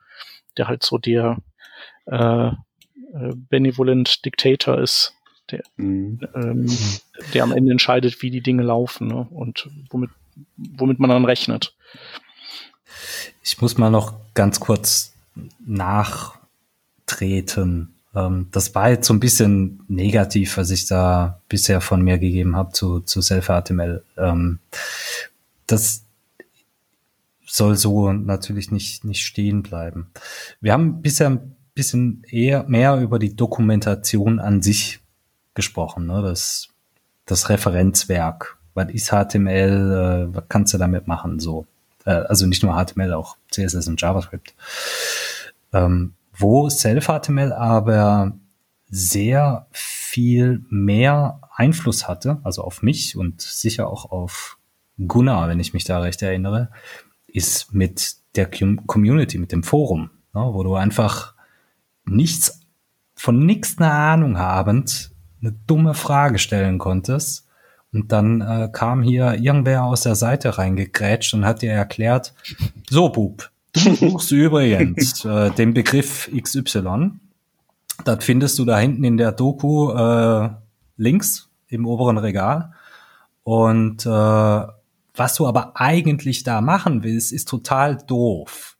[0.58, 1.38] der halt so der
[2.06, 2.54] äh, äh
[3.50, 5.14] benevolent Dictator ist,
[5.52, 6.20] der, mhm.
[6.34, 6.66] ähm,
[7.34, 9.28] der am Ende entscheidet, wie die Dinge laufen ne?
[9.30, 10.10] und womit,
[10.56, 11.76] womit man dann rechnet.
[13.44, 15.14] Ich muss mal noch ganz kurz
[17.06, 17.94] nachtreten.
[18.16, 22.56] Ähm, das war jetzt so ein bisschen negativ, was ich da bisher von mir gegeben
[22.56, 24.04] habe zu, zu Self-HTML.
[24.18, 24.60] Ähm,
[25.68, 26.04] das
[27.46, 30.12] soll so natürlich nicht, nicht stehen bleiben.
[30.62, 35.00] Wir haben bisher ein bisschen eher mehr über die Dokumentation an sich
[35.54, 36.22] gesprochen, ne?
[36.22, 36.70] das,
[37.26, 38.58] das Referenzwerk.
[38.74, 40.28] Was ist HTML?
[40.32, 41.40] Äh, was kannst du damit machen?
[41.40, 41.66] So.
[42.04, 44.54] Äh, also nicht nur HTML, auch CSS und JavaScript.
[45.72, 48.34] Ähm, wo Self-HTML aber
[48.88, 54.58] sehr viel mehr Einfluss hatte, also auf mich und sicher auch auf
[54.98, 56.70] Gunnar, wenn ich mich da recht erinnere,
[57.28, 58.50] ist mit der
[58.86, 61.34] Community, mit dem Forum, ne, wo du einfach
[62.06, 62.62] nichts
[63.16, 67.48] von nichts eine Ahnung habend eine dumme Frage stellen konntest.
[67.94, 72.34] Und dann äh, kam hier irgendwer aus der Seite reingegrätscht und hat dir erklärt,
[72.90, 77.12] so Bub, du suchst übrigens äh, den Begriff XY.
[78.04, 80.50] Das findest du da hinten in der Doku äh,
[80.98, 82.74] links im oberen Regal.
[83.44, 88.78] Und äh, was du aber eigentlich da machen willst, ist total doof.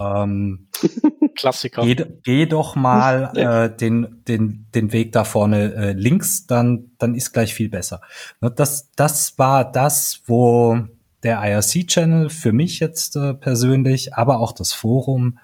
[0.00, 0.68] Ähm,
[1.36, 1.82] Klassiker.
[1.82, 7.14] Geh, geh doch mal äh, den, den, den Weg da vorne äh, links, dann, dann
[7.14, 8.00] ist gleich viel besser.
[8.40, 10.78] Ne, das, das war das, wo
[11.22, 15.38] der IRC-Channel für mich jetzt äh, persönlich, aber auch das Forum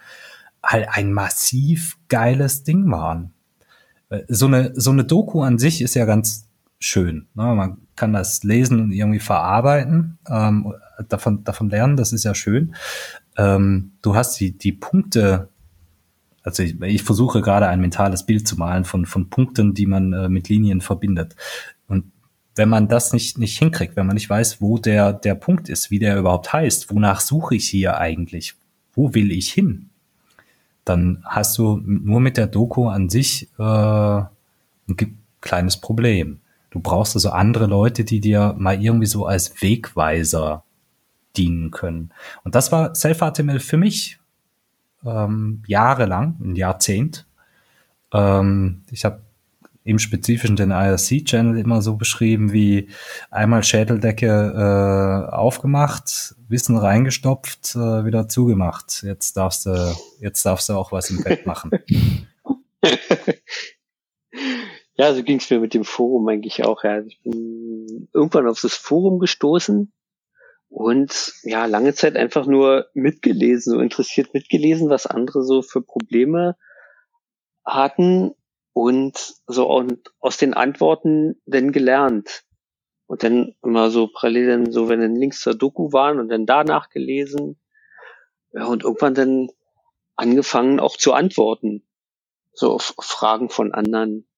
[0.63, 3.33] halt ein massiv geiles Ding waren.
[4.11, 6.49] Äh, so eine, so eine Doku an sich ist ja ganz
[6.81, 7.29] schön.
[7.35, 7.55] Ne?
[7.55, 10.75] Man kann das lesen und irgendwie verarbeiten, ähm,
[11.09, 12.75] davon, davon lernen, das ist ja schön.
[13.37, 15.49] Ähm, du hast die, die Punkte,
[16.43, 20.13] also ich, ich versuche gerade ein mentales Bild zu malen von, von Punkten, die man
[20.13, 21.37] äh, mit Linien verbindet.
[22.59, 25.91] Wenn man das nicht, nicht hinkriegt, wenn man nicht weiß, wo der, der Punkt ist,
[25.91, 28.55] wie der überhaupt heißt, wonach suche ich hier eigentlich,
[28.95, 29.91] wo will ich hin,
[30.85, 36.41] dann hast du nur mit der Doku an sich äh, ein kleines Problem.
[36.71, 40.65] Du brauchst also andere Leute, die dir mal irgendwie so als Wegweiser
[41.37, 42.11] dienen können.
[42.45, 44.19] Und das war Self-HTML für mich
[45.05, 47.27] ähm, jahrelang, ein Jahrzehnt.
[48.13, 49.21] Ähm, ich habe
[49.89, 52.91] im Spezifischen den IRC-Channel immer so beschrieben wie
[53.31, 59.03] einmal Schädeldecke äh, aufgemacht, Wissen reingestopft, äh, wieder zugemacht.
[59.03, 61.71] Jetzt darfst du, jetzt darfst du auch was im Bett machen.
[65.01, 66.83] Ja, so ging es mir mit dem Forum eigentlich auch.
[66.83, 67.01] Ja.
[67.03, 69.93] Ich bin irgendwann auf das Forum gestoßen
[70.71, 76.57] und ja, lange Zeit einfach nur mitgelesen, so interessiert mitgelesen, was andere so für Probleme
[77.65, 78.35] hatten
[78.73, 82.45] und so und aus den Antworten dann gelernt.
[83.07, 86.45] Und dann immer so parallel dann so, wenn dann Links zur Doku waren und dann
[86.45, 87.59] danach gelesen.
[88.53, 89.49] Ja, und irgendwann dann
[90.15, 91.87] angefangen auch zu antworten.
[92.53, 94.29] So auf Fragen von anderen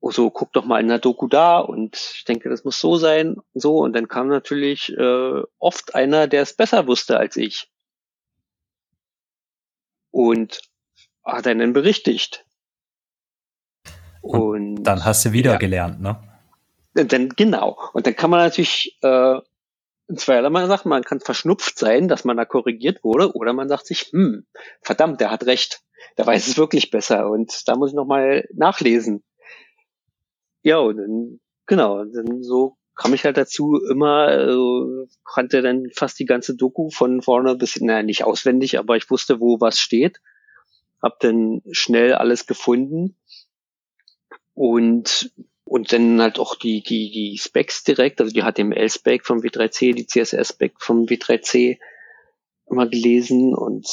[0.00, 2.96] oh so, guck doch mal in der Doku da und ich denke, das muss so
[2.96, 3.78] sein, so.
[3.78, 7.70] Und dann kam natürlich äh, oft einer, der es besser wusste als ich.
[10.10, 10.62] Und
[11.24, 12.46] hat einen berichtigt.
[14.28, 15.58] Und, und dann hast du wieder ja.
[15.58, 16.16] gelernt, ne?
[16.94, 17.78] Dann, genau.
[17.92, 19.38] Und dann kann man natürlich äh,
[20.16, 24.10] zweierlei Sachen, man kann verschnupft sein, dass man da korrigiert wurde, oder man sagt sich,
[24.12, 24.46] hm,
[24.80, 25.82] verdammt, der hat recht,
[26.16, 29.22] der weiß es wirklich besser und da muss ich nochmal nachlesen.
[30.62, 36.18] Ja, und dann, genau, dann so kam ich halt dazu, immer also, kannte dann fast
[36.18, 40.20] die ganze Doku von vorne bis, naja, nicht auswendig, aber ich wusste, wo was steht.
[41.00, 43.16] Hab dann schnell alles gefunden
[44.58, 45.32] und
[45.64, 50.06] und dann halt auch die die die Specs direkt, also die HTML-Spec vom W3C, die
[50.06, 51.78] CSS-Spec vom W3C
[52.68, 53.86] immer gelesen und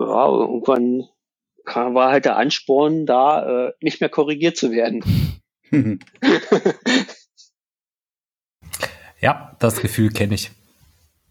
[0.00, 1.04] ja, irgendwann
[1.64, 5.04] war halt der Ansporn da, äh, nicht mehr korrigiert zu werden.
[9.20, 10.50] ja, das Gefühl kenne ich.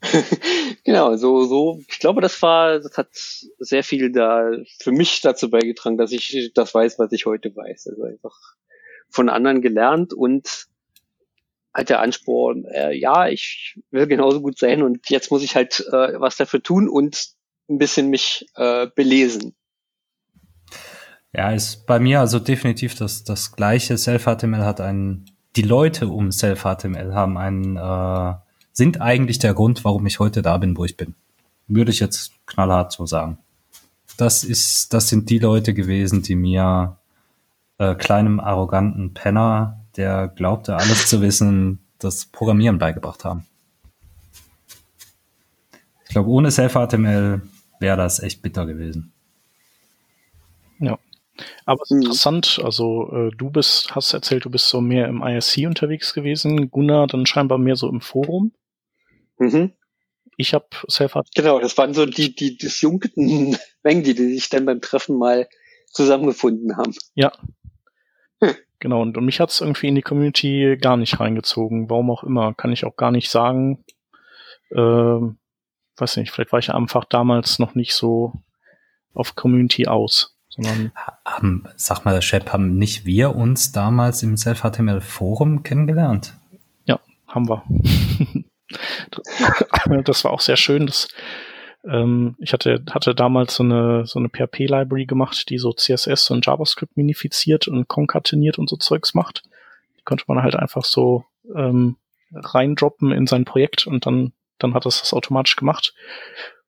[0.88, 5.50] genau, so, so, ich glaube, das war, das hat sehr viel da für mich dazu
[5.50, 7.88] beigetragen, dass ich das weiß, was ich heute weiß.
[7.88, 8.34] Also einfach
[9.10, 10.68] von anderen gelernt und
[11.74, 15.82] halt der Ansporn, äh, ja, ich will genauso gut sein und jetzt muss ich halt
[15.92, 17.32] äh, was dafür tun und
[17.70, 19.56] ein bisschen mich äh, belesen.
[21.34, 23.98] Ja, ist bei mir also definitiv das, das gleiche.
[23.98, 25.26] Self-HTML hat einen,
[25.58, 28.47] die Leute um Self-HTML haben einen, äh,
[28.78, 31.16] sind eigentlich der Grund, warum ich heute da bin, wo ich bin.
[31.68, 33.40] Würde ich jetzt knallhart so sagen.
[34.18, 36.98] Das ist, das sind die Leute gewesen, die mir
[37.80, 43.48] äh, kleinem arroganten Penner, der glaubte alles zu wissen, das Programmieren beigebracht haben.
[46.04, 47.42] Ich glaube, ohne Self-HTML
[47.80, 49.12] wäre das echt bitter gewesen.
[50.78, 51.00] Ja.
[51.66, 55.24] Aber es ist interessant, also äh, du bist, hast erzählt, du bist so mehr im
[55.24, 58.52] IRC unterwegs gewesen, Gunnar dann scheinbar mehr so im Forum.
[59.38, 59.74] Mhm.
[60.38, 64.66] Ich habe self Genau, das waren so die, die disjunkten Mengen, die, die sich dann
[64.66, 65.48] beim Treffen mal
[65.92, 66.94] zusammengefunden haben.
[67.16, 67.32] Ja.
[68.42, 68.56] Hm.
[68.80, 71.90] Genau, und, und mich hat's irgendwie in die Community gar nicht reingezogen.
[71.90, 73.84] Warum auch immer, kann ich auch gar nicht sagen.
[74.72, 75.40] Ähm,
[75.96, 78.34] weiß nicht, vielleicht war ich einfach damals noch nicht so
[79.14, 80.92] auf Community aus sondern.
[81.26, 86.34] Haben, sag mal, Shep, haben nicht wir uns damals im Self-HTML-Forum kennengelernt?
[86.86, 87.64] Ja, haben wir.
[90.04, 90.88] das war auch sehr schön.
[90.88, 91.08] Das,
[91.86, 96.46] ähm, ich hatte, hatte damals so eine, so eine PHP-Library gemacht, die so CSS und
[96.46, 99.44] JavaScript minifiziert und konkateniert und so Zeugs macht.
[100.00, 101.26] Die konnte man halt einfach so
[101.56, 101.98] ähm,
[102.34, 105.94] reindroppen in sein Projekt und dann, dann hat es das automatisch gemacht.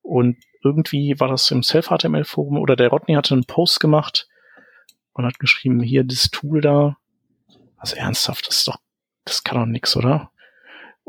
[0.02, 4.28] Und irgendwie war das im Self-HTML-Forum oder der Rodney hatte einen Post gemacht
[5.14, 6.98] und hat geschrieben, hier das Tool da.
[7.78, 8.78] Also ernsthaft, das ist doch,
[9.24, 10.32] das kann doch nix, oder?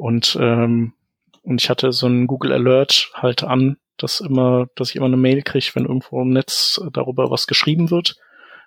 [0.00, 0.94] Und, ähm,
[1.42, 5.18] und ich hatte so einen Google Alert halt an, dass immer, dass ich immer eine
[5.18, 8.16] Mail kriege, wenn irgendwo im Netz darüber was geschrieben wird.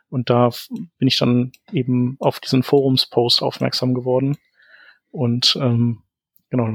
[0.09, 0.51] Und da
[0.99, 4.37] bin ich dann eben auf diesen Forumspost aufmerksam geworden.
[5.09, 6.03] Und ähm,
[6.51, 6.67] genau,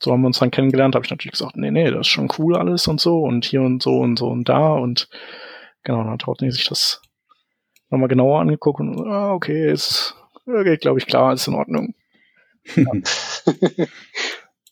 [0.00, 2.30] so haben wir uns dann kennengelernt, habe ich natürlich gesagt, nee, nee, das ist schon
[2.38, 5.08] cool alles und so und hier und so und so und da und
[5.82, 7.02] genau, dann hat Rodney sich das
[7.90, 10.14] nochmal genauer angeguckt und ah, okay, ist,
[10.46, 11.94] geht, glaube ich, klar, ist in Ordnung.
[12.76, 12.92] Ja.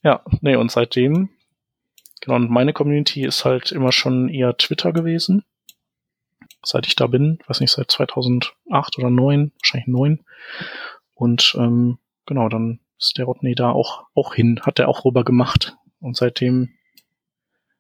[0.02, 1.30] ja, nee, und seitdem,
[2.20, 5.44] genau, und meine Community ist halt immer schon eher Twitter gewesen.
[6.62, 10.20] Seit ich da bin, weiß nicht, seit 2008 oder 2009, wahrscheinlich 9.
[11.14, 15.24] Und ähm, genau, dann ist der Rodney da auch, auch hin, hat er auch rüber
[15.24, 15.76] gemacht.
[16.00, 16.70] Und seitdem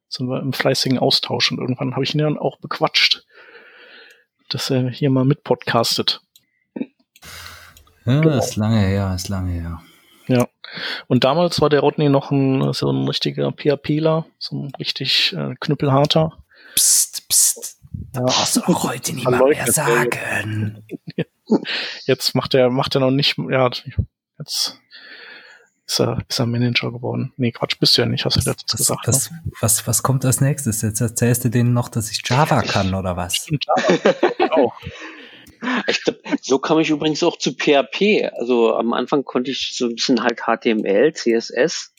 [0.08, 3.24] sind wir im fleißigen Austausch und irgendwann habe ich ihn dann auch bequatscht,
[4.48, 6.22] dass er hier mal mit podcastet.
[8.04, 8.38] Ja, genau.
[8.38, 9.82] ist lange her, ist lange her.
[10.30, 10.48] Ja.
[11.08, 15.54] Und damals war der Rodney noch ein, so ein richtiger PHPler, so ein richtig äh,
[15.58, 16.38] knüppelharter.
[16.76, 17.78] Psst, psst.
[18.14, 18.22] Ja.
[18.22, 20.84] Brauchst du auch heute mal mehr sagen.
[22.06, 23.68] Jetzt macht er, macht er noch nicht, ja,
[24.38, 24.80] jetzt
[25.90, 27.32] ist er, ist er Manager geworden.
[27.36, 29.08] Nee, Quatsch, bist du ja nicht, hast du letztens gesagt.
[29.08, 29.42] Das, ne?
[29.60, 30.82] was, was kommt als nächstes?
[30.82, 33.48] Jetzt erzählst du denen noch, dass ich Java kann, oder was?
[33.50, 34.14] Java.
[34.52, 34.74] auch.
[35.86, 38.30] Ich glaub, so kam ich übrigens auch zu PHP.
[38.38, 41.94] Also am Anfang konnte ich so ein bisschen halt HTML, CSS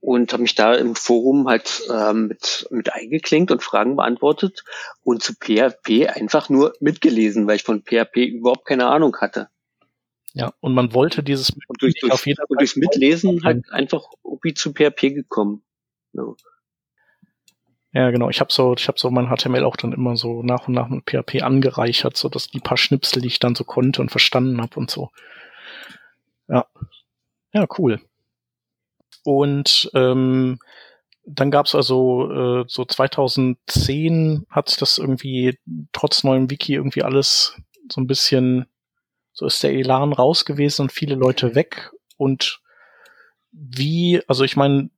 [0.00, 4.64] und habe mich da im Forum halt ähm, mit, mit eingeklinkt und Fragen beantwortet
[5.02, 9.48] und zu PHP einfach nur mitgelesen, weil ich von PHP überhaupt keine Ahnung hatte.
[10.32, 14.04] Ja, und man wollte dieses und durch, durch, auf jeden und durchs Mitlesen halt einfach
[14.22, 15.64] irgendwie zu PHP gekommen.
[16.12, 16.34] Ja.
[17.96, 18.28] Ja, genau.
[18.28, 20.88] Ich habe so, ich habe so mein HTML auch dann immer so nach und nach
[20.88, 24.60] mit PHP angereichert, so dass die paar Schnipsel, die ich dann so konnte und verstanden
[24.60, 25.08] habe und so.
[26.46, 26.66] Ja,
[27.54, 27.98] ja, cool.
[29.24, 30.58] Und ähm,
[31.24, 35.58] dann gab's also äh, so 2010 hat das irgendwie
[35.94, 37.56] trotz neuem Wiki irgendwie alles
[37.90, 38.66] so ein bisschen
[39.32, 41.92] so ist der Elan raus gewesen und viele Leute weg.
[42.18, 42.60] Und
[43.52, 44.90] wie, also ich meine,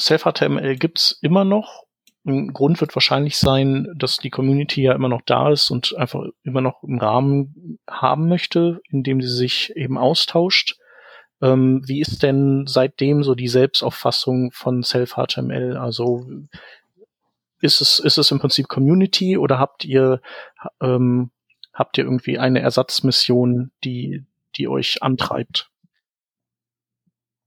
[0.00, 1.91] Self-HTML gibt's immer noch.
[2.24, 6.24] Ein Grund wird wahrscheinlich sein, dass die Community ja immer noch da ist und einfach
[6.44, 10.76] immer noch einen Rahmen haben möchte, in dem sie sich eben austauscht.
[11.40, 15.76] Ähm, wie ist denn seitdem so die Selbstauffassung von Self-HTML?
[15.76, 16.24] Also
[17.60, 20.20] ist es, ist es im Prinzip Community oder habt ihr
[20.80, 21.32] ähm,
[21.72, 24.24] habt ihr irgendwie eine Ersatzmission, die,
[24.56, 25.70] die euch antreibt?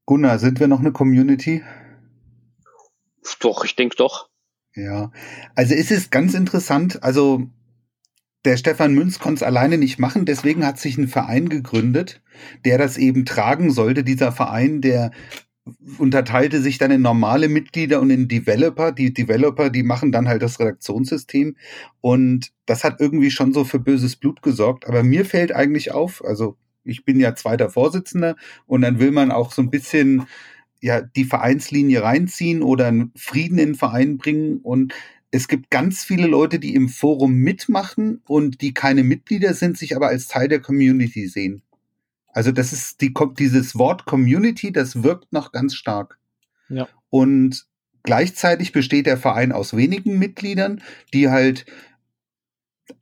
[0.05, 1.63] Gunnar, sind wir noch eine Community?
[3.39, 4.29] Doch, ich denke doch.
[4.75, 5.11] Ja,
[5.55, 7.01] also ist es ganz interessant.
[7.03, 7.47] Also
[8.43, 12.21] der Stefan Münz konnte es alleine nicht machen, deswegen hat sich ein Verein gegründet,
[12.63, 14.03] der das eben tragen sollte.
[14.03, 15.11] Dieser Verein, der
[15.97, 18.91] unterteilte sich dann in normale Mitglieder und in Developer.
[18.91, 21.55] Die Developer, die machen dann halt das Redaktionssystem.
[22.01, 24.87] Und das hat irgendwie schon so für böses Blut gesorgt.
[24.87, 28.35] Aber mir fällt eigentlich auf, also ich bin ja zweiter Vorsitzender
[28.67, 30.27] und dann will man auch so ein bisschen
[30.85, 34.59] ja die Vereinslinie reinziehen oder einen Frieden in den Verein bringen.
[34.59, 34.93] Und
[35.31, 39.95] es gibt ganz viele Leute, die im Forum mitmachen und die keine Mitglieder sind, sich
[39.95, 41.63] aber als Teil der Community sehen.
[42.27, 46.19] Also das ist die, dieses Wort Community, das wirkt noch ganz stark.
[46.69, 46.87] Ja.
[47.09, 47.65] Und
[48.03, 51.65] gleichzeitig besteht der Verein aus wenigen Mitgliedern, die halt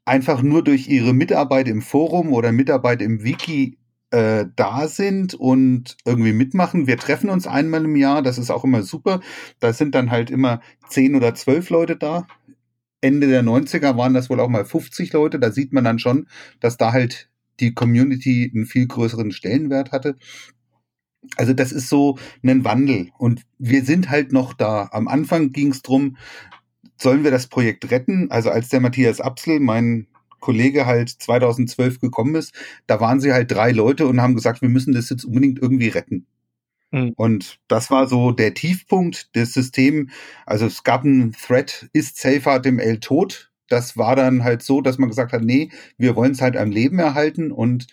[0.06, 3.78] einfach nur durch ihre Mitarbeit im Forum oder Mitarbeit im Wiki
[4.14, 6.86] äh, da sind und irgendwie mitmachen.
[6.86, 9.22] Wir treffen uns einmal im Jahr, das ist auch immer super.
[9.60, 12.28] Da sind dann halt immer zehn oder zwölf Leute da.
[13.02, 15.40] Ende der 90er waren das wohl auch mal 50 Leute.
[15.40, 16.28] Da sieht man dann schon,
[16.60, 20.16] dass da halt die Community einen viel größeren Stellenwert hatte.
[21.36, 24.90] Also das ist so ein Wandel und wir sind halt noch da.
[24.92, 26.18] Am Anfang ging es drum,
[26.98, 28.30] sollen wir das Projekt retten?
[28.30, 30.06] Also als der Matthias Apsel, mein
[30.44, 32.54] Kollege halt 2012 gekommen ist,
[32.86, 35.88] da waren sie halt drei Leute und haben gesagt, wir müssen das jetzt unbedingt irgendwie
[35.88, 36.28] retten.
[36.92, 37.14] Mhm.
[37.16, 40.12] Und das war so der Tiefpunkt des Systems.
[40.46, 43.50] Also es gab einen Thread, ist SafeHTML tot?
[43.74, 46.72] das war dann halt so, dass man gesagt hat, nee, wir wollen es halt am
[46.72, 47.88] Leben erhalten und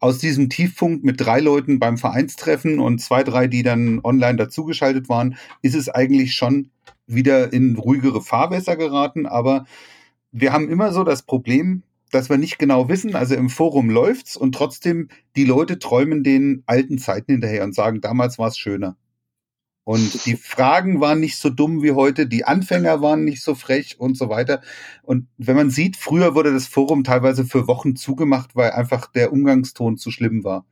[0.00, 5.08] aus diesem Tiefpunkt mit drei Leuten beim Vereinstreffen und zwei, drei, die dann online dazugeschaltet
[5.08, 6.70] waren, ist es eigentlich schon
[7.06, 9.26] wieder in ruhigere Fahrwässer geraten.
[9.26, 9.66] Aber
[10.32, 14.36] wir haben immer so das Problem, dass wir nicht genau wissen, also im Forum läuft's
[14.36, 18.96] und trotzdem die Leute träumen den alten Zeiten hinterher und sagen, damals war es schöner.
[19.84, 23.98] Und die Fragen waren nicht so dumm wie heute, die Anfänger waren nicht so frech
[23.98, 24.60] und so weiter.
[25.02, 29.32] Und wenn man sieht, früher wurde das Forum teilweise für Wochen zugemacht, weil einfach der
[29.32, 30.64] Umgangston zu schlimm war.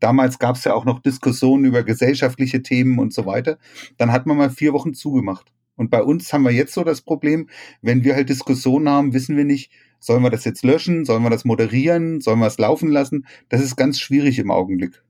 [0.00, 3.58] Damals gab es ja auch noch Diskussionen über gesellschaftliche Themen und so weiter.
[3.98, 5.52] Dann hat man mal vier Wochen zugemacht.
[5.76, 7.48] Und bei uns haben wir jetzt so das Problem,
[7.82, 9.70] wenn wir halt Diskussionen haben, wissen wir nicht,
[10.00, 13.26] sollen wir das jetzt löschen, sollen wir das moderieren, sollen wir es laufen lassen?
[13.48, 15.02] Das ist ganz schwierig im Augenblick.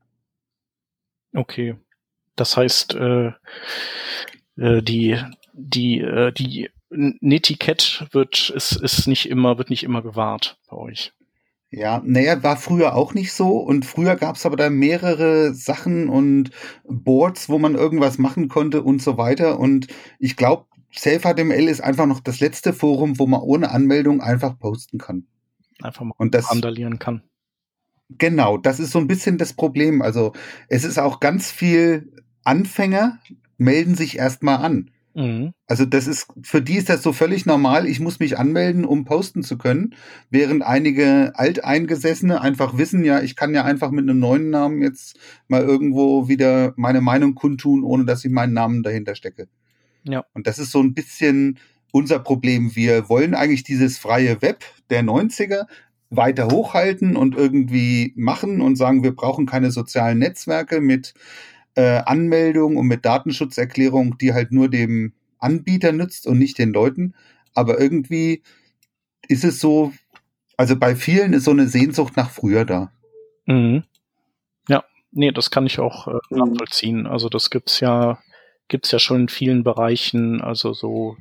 [1.35, 1.77] Okay.
[2.35, 3.33] Das heißt, äh,
[4.57, 5.19] äh, die,
[5.53, 11.13] die, äh, die Netiquette wird, ist, ist nicht immer, wird nicht immer gewahrt bei euch.
[11.77, 16.09] Ja, naja, war früher auch nicht so und früher gab es aber da mehrere Sachen
[16.09, 16.51] und
[16.85, 19.87] Boards, wo man irgendwas machen konnte und so weiter und
[20.19, 24.97] ich glaube, SafeHTML ist einfach noch das letzte Forum, wo man ohne Anmeldung einfach posten
[24.97, 25.27] kann.
[25.83, 27.23] Einfach mal und das, randalieren kann.
[28.09, 30.01] Genau, das ist so ein bisschen das Problem.
[30.01, 30.33] Also
[30.71, 32.11] es ist auch ganz viel
[32.43, 33.19] Anfänger
[33.59, 34.91] melden sich erstmal an.
[35.17, 35.55] Mhm.
[35.67, 37.87] Also das ist, für die ist das so völlig normal.
[37.89, 39.95] Ich muss mich anmelden, um posten zu können,
[40.29, 45.19] während einige Alteingesessene einfach wissen, ja, ich kann ja einfach mit einem neuen Namen jetzt
[45.49, 49.49] mal irgendwo wieder meine Meinung kundtun, ohne dass ich meinen Namen dahinter stecke.
[50.05, 50.25] Ja.
[50.35, 51.59] Und das ist so ein bisschen
[51.93, 52.77] unser Problem.
[52.77, 55.65] Wir wollen eigentlich dieses freie Web der 90er
[56.11, 61.15] weiter hochhalten und irgendwie machen und sagen, wir brauchen keine sozialen Netzwerke mit
[61.77, 67.15] äh, Anmeldung und mit Datenschutzerklärung, die halt nur dem Anbieter nützt und nicht den Leuten.
[67.55, 68.43] Aber irgendwie
[69.29, 69.93] ist es so,
[70.57, 72.93] also bei vielen ist so eine Sehnsucht nach früher da.
[73.47, 73.85] Mhm.
[74.69, 76.39] Ja, nee, das kann ich auch äh, mhm.
[76.39, 77.07] nachvollziehen.
[77.07, 78.19] Also das gibt's ja,
[78.69, 81.17] gibt's ja schon in vielen Bereichen, also so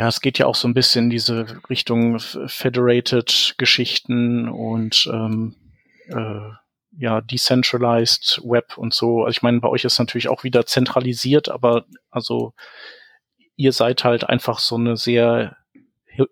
[0.00, 5.54] ja, es geht ja auch so ein bisschen in diese Richtung Federated Geschichten und ähm,
[6.08, 6.52] äh,
[6.96, 9.24] ja, decentralized Web und so.
[9.24, 12.52] Also ich meine, bei euch ist natürlich auch wieder zentralisiert, aber also
[13.56, 15.56] ihr seid halt einfach so eine sehr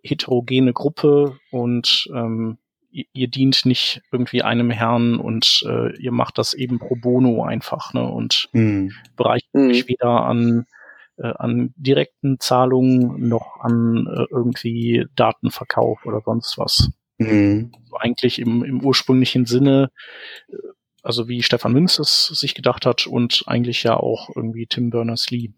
[0.03, 2.59] heterogene Gruppe und ähm,
[2.91, 7.45] ihr, ihr dient nicht irgendwie einem Herrn und äh, ihr macht das eben pro bono
[7.45, 8.03] einfach, ne?
[8.03, 8.93] Und mhm.
[9.17, 9.71] bereicht mhm.
[9.71, 10.67] euch weder an
[11.19, 16.91] äh, an direkten Zahlungen noch an äh, irgendwie Datenverkauf oder sonst was.
[17.19, 17.73] Mhm.
[17.83, 19.91] Also eigentlich im, im ursprünglichen Sinne,
[20.49, 20.57] äh,
[21.03, 25.53] also wie Stefan Münz es sich gedacht hat und eigentlich ja auch irgendwie Tim Berners-Lee.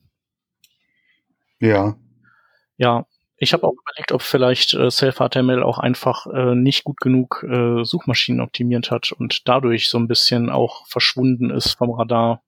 [1.60, 1.96] Ja.
[2.76, 3.06] Ja,
[3.36, 7.84] ich habe auch überlegt, ob vielleicht äh, Self-HTML auch einfach äh, nicht gut genug äh,
[7.84, 12.42] Suchmaschinen optimiert hat und dadurch so ein bisschen auch verschwunden ist vom Radar.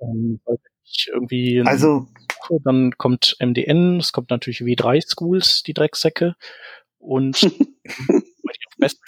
[0.00, 2.06] Ähm, weil ich irgendwie also
[2.64, 6.36] dann kommt MDN, es kommt natürlich W3 Schools, die Drecksäcke
[7.02, 7.42] und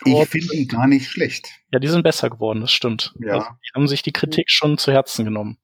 [0.05, 1.49] ich finde die gar nicht schlecht.
[1.73, 3.15] Ja, die sind besser geworden, das stimmt.
[3.21, 3.35] Ja.
[3.35, 5.59] Also, die haben sich die Kritik schon zu Herzen genommen.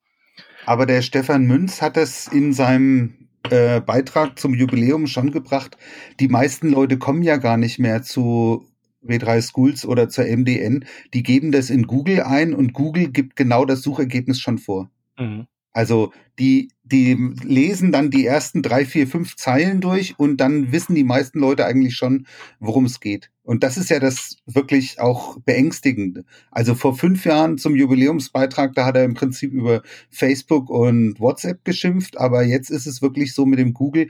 [0.65, 5.77] Aber der Stefan Münz hat es in seinem äh, Beitrag zum Jubiläum schon gebracht.
[6.19, 8.67] Die meisten Leute kommen ja gar nicht mehr zu
[9.03, 10.85] W3 Schools oder zur MDN.
[11.13, 14.91] Die geben das in Google ein und Google gibt genau das Suchergebnis schon vor.
[15.17, 15.47] Mhm.
[15.73, 17.13] Also die, die
[17.43, 21.65] lesen dann die ersten drei, vier, fünf Zeilen durch und dann wissen die meisten Leute
[21.65, 22.25] eigentlich schon,
[22.59, 23.31] worum es geht.
[23.43, 26.25] Und das ist ja das wirklich auch beängstigende.
[26.51, 31.63] Also vor fünf Jahren zum Jubiläumsbeitrag, da hat er im Prinzip über Facebook und WhatsApp
[31.63, 34.09] geschimpft, aber jetzt ist es wirklich so mit dem Google,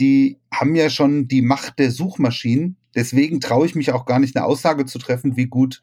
[0.00, 2.76] die haben ja schon die Macht der Suchmaschinen.
[2.94, 5.82] Deswegen traue ich mich auch gar nicht eine Aussage zu treffen, wie gut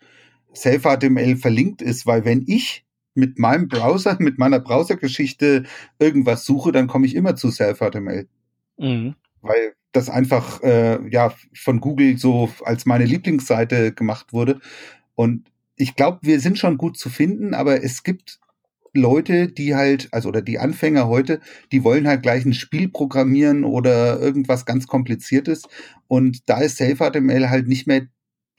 [0.55, 5.63] Self-HTML verlinkt ist, weil wenn ich mit meinem Browser, mit meiner Browsergeschichte
[5.99, 8.27] irgendwas suche, dann komme ich immer zu Self-HTML.
[8.77, 9.15] Mhm.
[9.41, 14.59] Weil das einfach äh, ja von Google so als meine Lieblingsseite gemacht wurde.
[15.15, 18.39] Und ich glaube, wir sind schon gut zu finden, aber es gibt
[18.93, 21.39] Leute, die halt, also oder die Anfänger heute,
[21.71, 25.63] die wollen halt gleich ein Spiel programmieren oder irgendwas ganz Kompliziertes.
[26.07, 28.07] Und da ist Self-HTML halt nicht mehr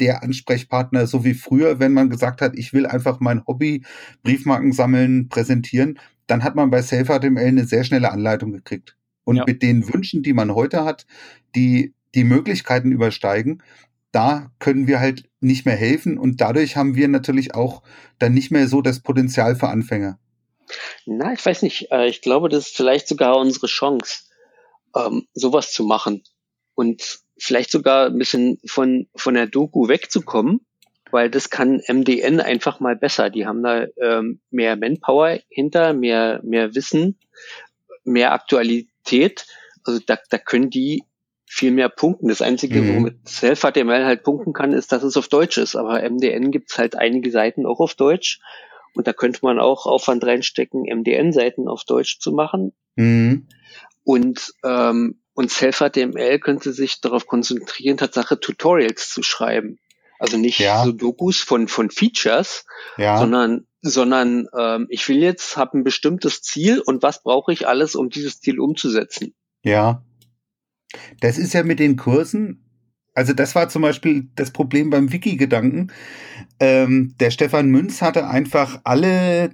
[0.00, 3.84] der Ansprechpartner, so wie früher, wenn man gesagt hat, ich will einfach mein Hobby,
[4.22, 8.96] Briefmarken sammeln, präsentieren, dann hat man bei SelfHTML eine sehr schnelle Anleitung gekriegt.
[9.24, 9.44] Und ja.
[9.46, 11.06] mit den Wünschen, die man heute hat,
[11.54, 13.62] die die Möglichkeiten übersteigen,
[14.10, 17.82] da können wir halt nicht mehr helfen und dadurch haben wir natürlich auch
[18.18, 20.18] dann nicht mehr so das Potenzial für Anfänger.
[21.06, 21.90] Na, ich weiß nicht.
[21.90, 24.24] Äh, ich glaube, das ist vielleicht sogar unsere Chance,
[24.94, 26.22] ähm, sowas zu machen
[26.74, 30.64] und vielleicht sogar ein bisschen von, von der Doku wegzukommen,
[31.10, 33.30] weil das kann MDN einfach mal besser.
[33.30, 37.18] Die haben da ähm, mehr Manpower hinter, mehr, mehr Wissen,
[38.04, 39.46] mehr Aktualität.
[39.84, 41.02] Also da, da können die
[41.46, 42.28] viel mehr punkten.
[42.28, 42.96] Das Einzige, mhm.
[42.96, 45.74] womit Self-HTML halt punkten kann, ist, dass es auf Deutsch ist.
[45.74, 48.40] Aber MDN gibt's halt einige Seiten auch auf Deutsch.
[48.94, 52.72] Und da könnte man auch Aufwand reinstecken, MDN-Seiten auf Deutsch zu machen.
[52.94, 53.48] Mhm.
[54.04, 59.78] Und ähm, und Self-HTML könnte sich darauf konzentrieren, Tatsache Tutorials zu schreiben.
[60.18, 60.84] Also nicht Ja.
[60.84, 62.64] so Dokus von, von Features,
[62.96, 63.18] Ja.
[63.18, 67.94] sondern, sondern ähm, ich will jetzt, habe ein bestimmtes Ziel und was brauche ich alles,
[67.94, 69.34] um dieses Ziel umzusetzen.
[69.64, 70.04] Ja.
[71.20, 72.62] Das ist ja mit den Kursen,
[73.14, 75.92] also das war zum Beispiel das Problem beim Wiki-Gedanken.
[76.60, 79.50] Ähm, der Stefan Münz hatte einfach alle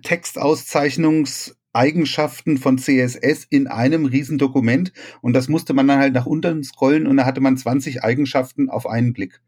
[1.78, 7.06] Textauszeichnungseigenschaften von CSS in einem Riesendokument und das musste man dann halt nach unten scrollen
[7.06, 9.40] und da hatte man 20 Eigenschaften auf einen Blick.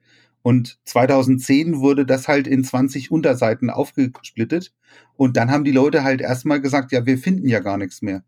[0.42, 4.72] Und 2010 wurde das halt in 20 Unterseiten aufgesplittet
[5.16, 8.22] und dann haben die Leute halt erstmal gesagt, ja, wir finden ja gar nichts mehr.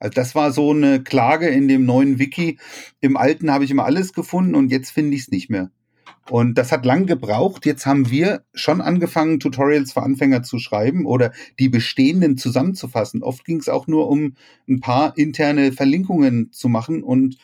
[0.00, 2.58] Also das war so eine Klage in dem neuen Wiki.
[3.00, 5.70] Im alten habe ich immer alles gefunden und jetzt finde ich es nicht mehr.
[6.30, 7.66] Und das hat lang gebraucht.
[7.66, 13.22] Jetzt haben wir schon angefangen, Tutorials für Anfänger zu schreiben oder die bestehenden zusammenzufassen.
[13.22, 14.34] Oft ging es auch nur um
[14.68, 17.38] ein paar interne Verlinkungen zu machen und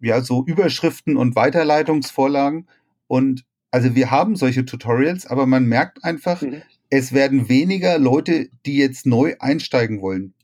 [0.00, 2.66] ja, so Überschriften und Weiterleitungsvorlagen.
[3.06, 6.62] Und also wir haben solche Tutorials, aber man merkt einfach, Mhm.
[6.90, 10.34] es werden weniger Leute, die jetzt neu einsteigen wollen.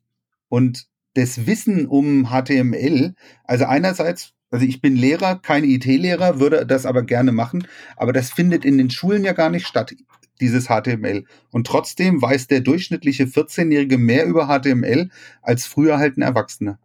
[0.48, 3.14] Und das Wissen um HTML,
[3.44, 8.30] also einerseits, also ich bin Lehrer, kein IT-Lehrer, würde das aber gerne machen, aber das
[8.30, 9.94] findet in den Schulen ja gar nicht statt,
[10.40, 11.24] dieses HTML.
[11.50, 15.10] Und trotzdem weiß der durchschnittliche 14-Jährige mehr über HTML
[15.42, 16.78] als früher halt ein Erwachsener.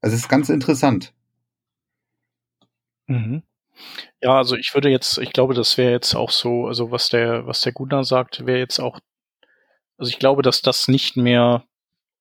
[0.00, 1.12] Also es ist ganz interessant.
[3.06, 3.42] Mhm.
[4.22, 7.46] Ja, also ich würde jetzt, ich glaube, das wäre jetzt auch so, also was der,
[7.46, 9.00] was der Gunnar sagt, wäre jetzt auch,
[9.98, 11.64] also ich glaube, dass das nicht mehr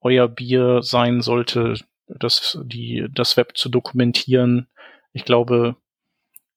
[0.01, 1.75] euer Bier sein sollte,
[2.07, 4.67] das, die, das Web zu dokumentieren.
[5.13, 5.75] Ich glaube,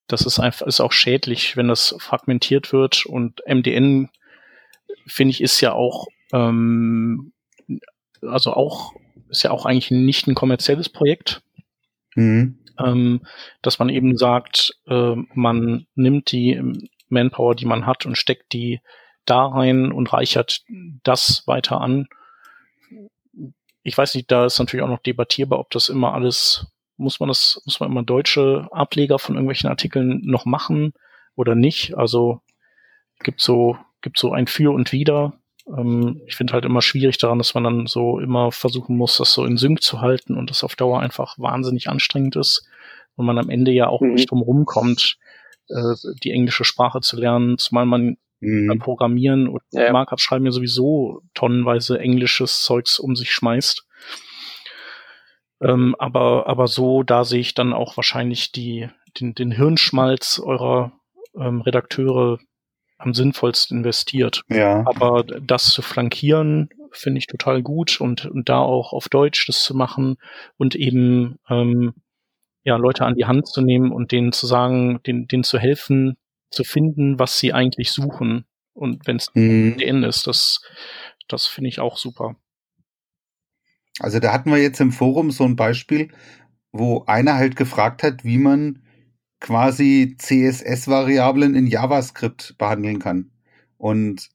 [0.08, 4.08] das ist einfach, ist auch schädlich, wenn das fragmentiert wird und MDN,
[5.06, 7.32] finde ich, ist ja auch, ähm,
[8.22, 8.94] also auch,
[9.28, 11.42] ist ja auch eigentlich nicht ein kommerzielles Projekt
[12.16, 12.58] Mhm.
[12.78, 13.20] ähm,
[13.62, 16.60] dass man eben sagt, äh, man nimmt die
[17.08, 18.80] Manpower, die man hat und steckt die
[19.26, 20.62] da rein und reichert
[21.04, 22.08] das weiter an.
[23.82, 26.66] Ich weiß nicht, da ist natürlich auch noch debattierbar, ob das immer alles,
[26.96, 30.92] muss man das, muss man immer deutsche Ableger von irgendwelchen Artikeln noch machen
[31.34, 31.96] oder nicht.
[31.96, 32.40] Also
[33.22, 35.34] gibt so, gibt so ein Für und Wider.
[35.66, 39.32] Ähm, ich finde halt immer schwierig daran, dass man dann so immer versuchen muss, das
[39.32, 42.66] so in Sync zu halten und das auf Dauer einfach wahnsinnig anstrengend ist
[43.16, 44.14] und man am Ende ja auch Mhm.
[44.14, 45.16] nicht drum rumkommt,
[45.68, 48.78] äh, die englische Sprache zu lernen, zumal man beim Mhm.
[48.78, 49.90] Programmieren und Ja.
[49.92, 53.86] Markup schreiben ja sowieso tonnenweise englisches Zeugs um sich schmeißt.
[55.60, 58.88] Ähm, aber, aber so, da sehe ich dann auch wahrscheinlich die,
[59.18, 60.92] den, den Hirnschmalz eurer
[61.38, 62.38] ähm, Redakteure
[62.98, 64.42] am sinnvollsten investiert.
[64.48, 64.84] Ja.
[64.86, 69.62] Aber das zu flankieren, finde ich total gut und, und da auch auf Deutsch das
[69.62, 70.16] zu machen
[70.56, 71.94] und eben ähm,
[72.64, 76.16] ja, Leute an die Hand zu nehmen und denen zu sagen, denen, denen zu helfen,
[76.50, 78.46] zu finden, was sie eigentlich suchen.
[78.72, 79.76] Und wenn es Mhm.
[79.78, 80.60] DN ist, das,
[81.28, 82.36] das finde ich auch super.
[84.00, 86.08] Also da hatten wir jetzt im Forum so ein Beispiel,
[86.72, 88.82] wo einer halt gefragt hat, wie man
[89.40, 93.30] quasi CSS-Variablen in JavaScript behandeln kann.
[93.78, 94.28] Und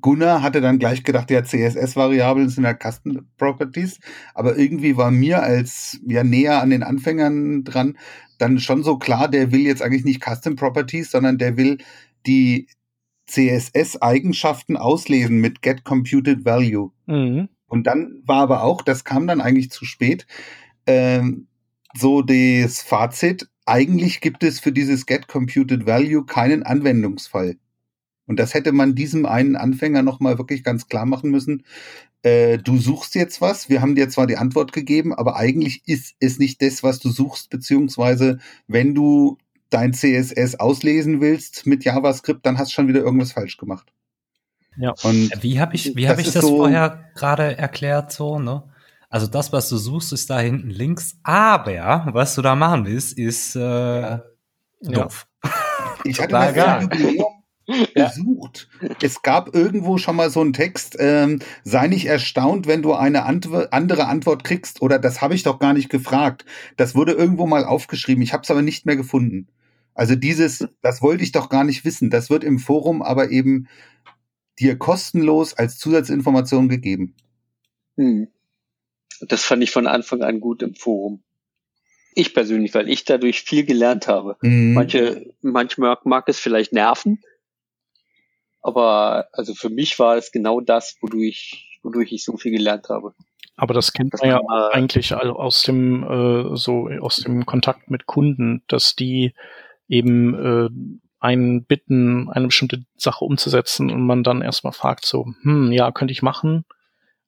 [0.00, 4.00] Gunnar hatte dann gleich gedacht, ja, CSS-Variablen sind ja Custom Properties,
[4.34, 7.96] aber irgendwie war mir als ja näher an den Anfängern dran
[8.38, 11.78] dann schon so klar, der will jetzt eigentlich nicht Custom Properties, sondern der will
[12.26, 12.68] die
[13.26, 16.90] CSS-Eigenschaften auslesen mit Get Computed Value.
[17.06, 17.48] Mhm.
[17.74, 20.28] Und dann war aber auch, das kam dann eigentlich zu spät,
[20.86, 21.48] ähm,
[21.92, 27.56] so das Fazit, eigentlich gibt es für dieses Get Computed Value keinen Anwendungsfall.
[28.26, 31.64] Und das hätte man diesem einen Anfänger nochmal wirklich ganz klar machen müssen.
[32.22, 36.14] Äh, du suchst jetzt was, wir haben dir zwar die Antwort gegeben, aber eigentlich ist
[36.20, 39.36] es nicht das, was du suchst, beziehungsweise wenn du
[39.70, 43.92] dein CSS auslesen willst mit JavaScript, dann hast du schon wieder irgendwas falsch gemacht.
[44.76, 44.92] Ja.
[45.02, 48.62] Und Wie habe ich, wie Das hab ich das so- vorher gerade erklärt, so, ne?
[49.08, 53.16] Also das, was du suchst, ist da hinten links, aber was du da machen willst,
[53.16, 54.18] ist äh,
[54.82, 55.26] doof.
[56.06, 57.24] Ich hatte mal ein Jubiläum
[57.94, 58.08] Ja.
[58.08, 58.68] gesucht.
[59.00, 63.24] Es gab irgendwo schon mal so einen Text, ähm, sei nicht erstaunt, wenn du eine
[63.24, 66.44] Antw andere Antwort kriegst oder das habe ich doch gar nicht gefragt.
[66.76, 69.48] Das wurde irgendwo mal aufgeschrieben, ich habe es aber nicht mehr gefunden.
[69.94, 72.10] Also dieses, das wollte ich doch gar nicht wissen.
[72.10, 73.68] Das wird im Forum aber eben
[74.58, 77.14] dir kostenlos als Zusatzinformation gegeben.
[77.96, 78.28] Hm.
[79.20, 81.22] Das fand ich von Anfang an gut im Forum.
[82.14, 84.36] Ich persönlich, weil ich dadurch viel gelernt habe.
[84.42, 84.74] Mhm.
[84.74, 87.20] Manche, manchmal mag es vielleicht nerven,
[88.60, 93.14] aber also für mich war es genau das, wodurch, wodurch ich so viel gelernt habe.
[93.56, 97.90] Aber das kennt Das man ja man- eigentlich aus dem äh, so aus dem Kontakt
[97.90, 99.32] mit Kunden, dass die
[99.88, 100.68] eben äh,
[101.24, 106.12] einen bitten, eine bestimmte Sache umzusetzen und man dann erstmal fragt so, hm, ja, könnte
[106.12, 106.66] ich machen,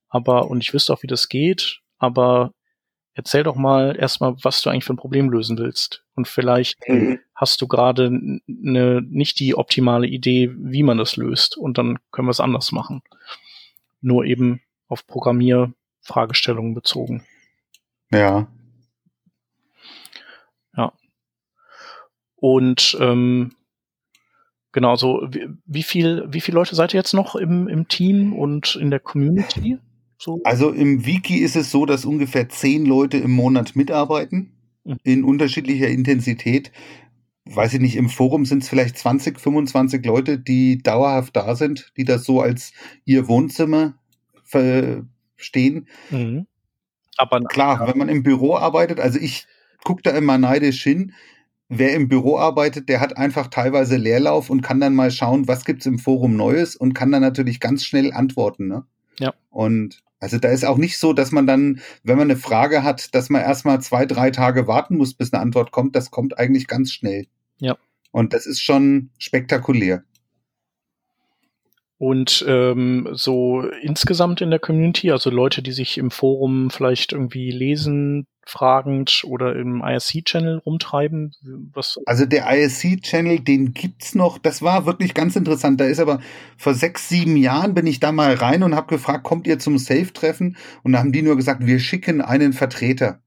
[0.09, 2.53] aber, und ich wüsste auch, wie das geht, aber
[3.15, 6.05] erzähl doch mal erstmal, was du eigentlich für ein Problem lösen willst.
[6.15, 7.19] Und vielleicht mhm.
[7.35, 11.57] hast du gerade eine, nicht die optimale Idee, wie man das löst.
[11.57, 13.03] Und dann können wir es anders machen.
[14.03, 17.25] Nur eben auf Programmierfragestellungen bezogen.
[18.11, 18.47] Ja.
[20.77, 20.93] Ja.
[22.37, 23.53] Und ähm,
[24.77, 28.35] genau, so wie, wie viel, wie viele Leute seid ihr jetzt noch im, im Team
[28.35, 29.79] und in der Community?
[30.19, 30.39] So?
[30.45, 34.53] Also im Wiki ist es so, dass ungefähr zehn Leute im Monat mitarbeiten,
[34.85, 34.97] mhm.
[35.03, 36.73] in unterschiedlicher Intensität.
[37.47, 41.91] Weiß ich nicht, im Forum sind es vielleicht 20, 25 Leute, die dauerhaft da sind,
[41.97, 42.73] die das so als
[43.07, 43.95] ihr Wohnzimmer
[44.45, 45.89] verstehen.
[46.11, 46.47] Mhm.
[47.17, 49.47] Aber klar, wenn man im Büro arbeitet, also ich
[49.85, 51.15] gucke da immer neidisch hin,
[51.69, 55.65] wer im Büro arbeitet, der hat einfach teilweise Leerlauf und kann dann mal schauen, was
[55.65, 58.69] gibt's im Forum Neues und kann dann natürlich ganz schnell antworten.
[58.69, 58.85] Ne?
[59.19, 59.35] Ja.
[59.51, 63.15] Und also da ist auch nicht so, dass man dann, wenn man eine Frage hat,
[63.15, 65.95] dass man erstmal zwei, drei Tage warten muss, bis eine Antwort kommt.
[65.95, 67.27] Das kommt eigentlich ganz schnell.
[67.59, 67.77] Ja.
[68.13, 70.05] Und das ist schon spektakulär.
[71.99, 77.51] Und ähm, so insgesamt in der Community, also Leute, die sich im Forum vielleicht irgendwie
[77.51, 81.33] lesen, fragend oder im ISC-Channel rumtreiben?
[81.73, 81.99] Was?
[82.07, 84.39] Also der ISC-Channel, den gibt's noch.
[84.39, 85.81] Das war wirklich ganz interessant.
[85.81, 86.21] Da ist aber
[86.57, 89.79] vor sechs, sieben Jahren bin ich da mal rein und habe gefragt, kommt ihr zum
[89.79, 90.57] Safe-Treffen?
[90.83, 93.21] Und da haben die nur gesagt, wir schicken einen Vertreter.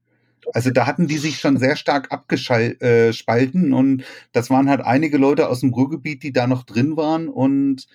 [0.54, 5.18] Also da hatten die sich schon sehr stark abgespalten äh, und das waren halt einige
[5.18, 7.86] Leute aus dem Ruhrgebiet, die da noch drin waren und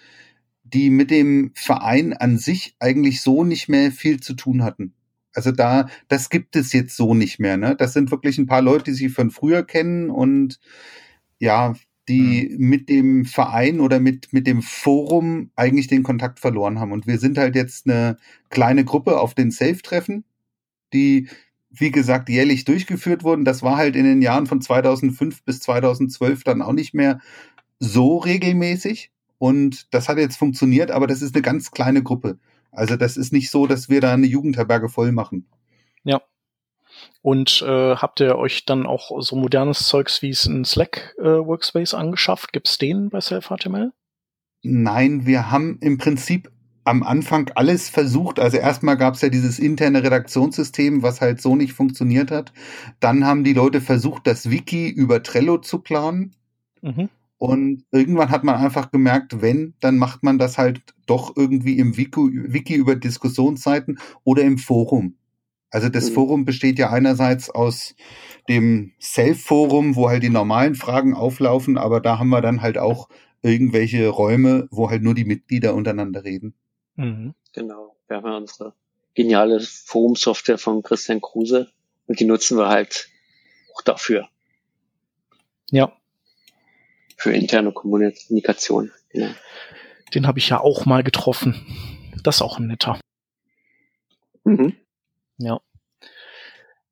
[0.66, 4.93] die mit dem Verein an sich eigentlich so nicht mehr viel zu tun hatten.
[5.34, 7.57] Also da, das gibt es jetzt so nicht mehr.
[7.57, 7.76] Ne?
[7.76, 10.59] Das sind wirklich ein paar Leute, die sich von früher kennen und
[11.39, 11.76] ja,
[12.07, 12.70] die mhm.
[12.70, 16.91] mit dem Verein oder mit, mit dem Forum eigentlich den Kontakt verloren haben.
[16.91, 18.18] Und wir sind halt jetzt eine
[18.49, 20.24] kleine Gruppe auf den Safe-Treffen,
[20.93, 21.30] die,
[21.70, 23.45] wie gesagt, jährlich durchgeführt wurden.
[23.45, 27.20] Das war halt in den Jahren von 2005 bis 2012 dann auch nicht mehr
[27.80, 29.11] so regelmäßig.
[29.38, 32.40] Und das hat jetzt funktioniert, aber das ist eine ganz kleine Gruppe.
[32.72, 35.48] Also das ist nicht so, dass wir da eine Jugendherberge voll machen.
[36.04, 36.22] Ja.
[37.22, 41.24] Und äh, habt ihr euch dann auch so modernes Zeugs wie es in Slack äh,
[41.24, 42.54] Workspace angeschafft?
[42.54, 43.92] Gibt es den bei Self-HTML?
[44.64, 46.52] Nein, wir haben im Prinzip
[46.86, 48.40] am Anfang alles versucht.
[48.40, 52.54] Also erstmal gab es ja dieses interne Redaktionssystem, was halt so nicht funktioniert hat.
[53.00, 56.36] Dann haben die Leute versucht, das Wiki über Trello zu planen.
[56.82, 57.10] Mhm.
[57.38, 61.98] Und irgendwann hat man einfach gemerkt, wenn, dann macht man das halt doch irgendwie im
[61.98, 62.22] Wiki,
[62.54, 65.18] Wiki über Diskussionsseiten oder im Forum.
[65.70, 66.14] Also das mhm.
[66.14, 67.96] Forum besteht ja einerseits aus
[68.48, 73.10] dem Self-Forum, wo halt die normalen Fragen auflaufen, aber da haben wir dann halt auch
[73.42, 76.54] irgendwelche Räume, wo halt nur die Mitglieder untereinander reden.
[76.96, 77.34] Mhm.
[77.52, 77.98] Genau.
[78.08, 78.74] Wir haben ja unsere
[79.14, 81.70] geniale Forum-Software von Christian Kruse
[82.08, 83.10] und die nutzen wir halt
[83.74, 84.30] auch dafür.
[85.72, 85.92] Ja,
[87.16, 88.91] für interne Kommunikation.
[89.09, 89.30] Genau.
[90.13, 91.66] Den habe ich ja auch mal getroffen.
[92.24, 92.99] Das ist auch ein netter.
[94.43, 94.76] Mhm.
[95.38, 95.59] Ja.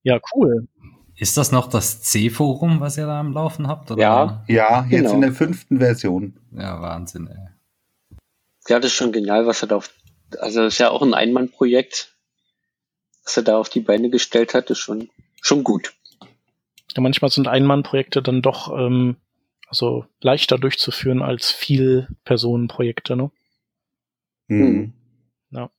[0.03, 0.67] Ja, cool.
[1.15, 3.91] Ist das noch das C-Forum, was ihr da am Laufen habt?
[3.91, 4.01] Oder?
[4.01, 5.13] Ja, ja, jetzt genau.
[5.13, 6.39] in der fünften Version.
[6.51, 8.17] Ja, Wahnsinn, ey.
[8.67, 9.93] Ja, das ist schon genial, was er da auf,
[10.39, 12.15] also das ist ja auch ein Einmannprojekt,
[13.23, 15.09] was er da auf die Beine gestellt hat, ist schon,
[15.41, 15.93] schon gut.
[16.95, 19.17] Ja, manchmal sind Einmannprojekte dann doch ähm,
[19.73, 23.31] also leichter durchzuführen als viel Personenprojekte, ne?
[24.47, 24.93] Mhm.
[25.49, 25.71] Ja.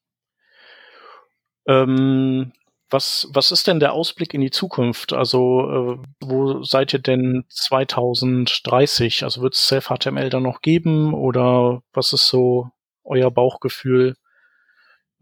[1.68, 2.52] Ähm,
[2.90, 5.12] was, was ist denn der Ausblick in die Zukunft?
[5.12, 9.22] Also, äh, wo seid ihr denn 2030?
[9.22, 12.70] Also wird es Self-HTML dann noch geben oder was ist so
[13.04, 14.16] euer Bauchgefühl?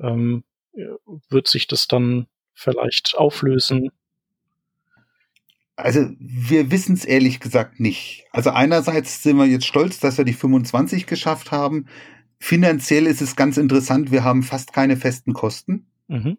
[0.00, 0.44] Ähm,
[1.28, 3.90] wird sich das dann vielleicht auflösen?
[5.76, 8.26] Also wir wissen es ehrlich gesagt nicht.
[8.30, 11.86] Also einerseits sind wir jetzt stolz, dass wir die 25 geschafft haben.
[12.38, 15.86] Finanziell ist es ganz interessant, wir haben fast keine festen Kosten.
[16.08, 16.38] Mhm.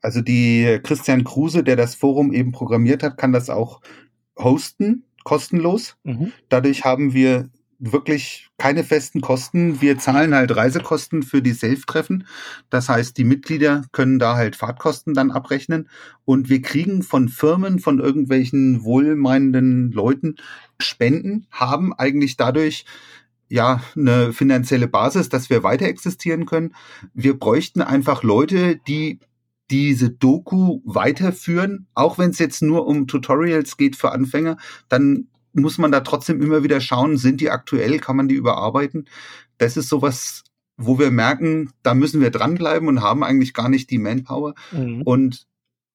[0.00, 3.80] Also die Christian Kruse, der das Forum eben programmiert hat, kann das auch
[4.38, 5.96] hosten, kostenlos.
[6.04, 6.32] Mhm.
[6.48, 7.50] Dadurch haben wir
[7.80, 9.80] wirklich keine festen Kosten.
[9.80, 12.26] Wir zahlen halt Reisekosten für die Self-Treffen.
[12.68, 15.88] Das heißt, die Mitglieder können da halt Fahrtkosten dann abrechnen.
[16.24, 20.36] Und wir kriegen von Firmen, von irgendwelchen wohlmeinenden Leuten
[20.78, 22.84] Spenden, haben eigentlich dadurch
[23.48, 26.74] ja eine finanzielle Basis, dass wir weiter existieren können.
[27.14, 29.18] Wir bräuchten einfach Leute, die
[29.70, 34.56] diese Doku weiterführen, auch wenn es jetzt nur um Tutorials geht für Anfänger,
[34.88, 39.08] dann muss man da trotzdem immer wieder schauen, sind die aktuell, kann man die überarbeiten?
[39.58, 40.44] Das ist sowas,
[40.76, 44.54] wo wir merken, da müssen wir dranbleiben und haben eigentlich gar nicht die Manpower.
[44.72, 45.02] Mhm.
[45.02, 45.46] Und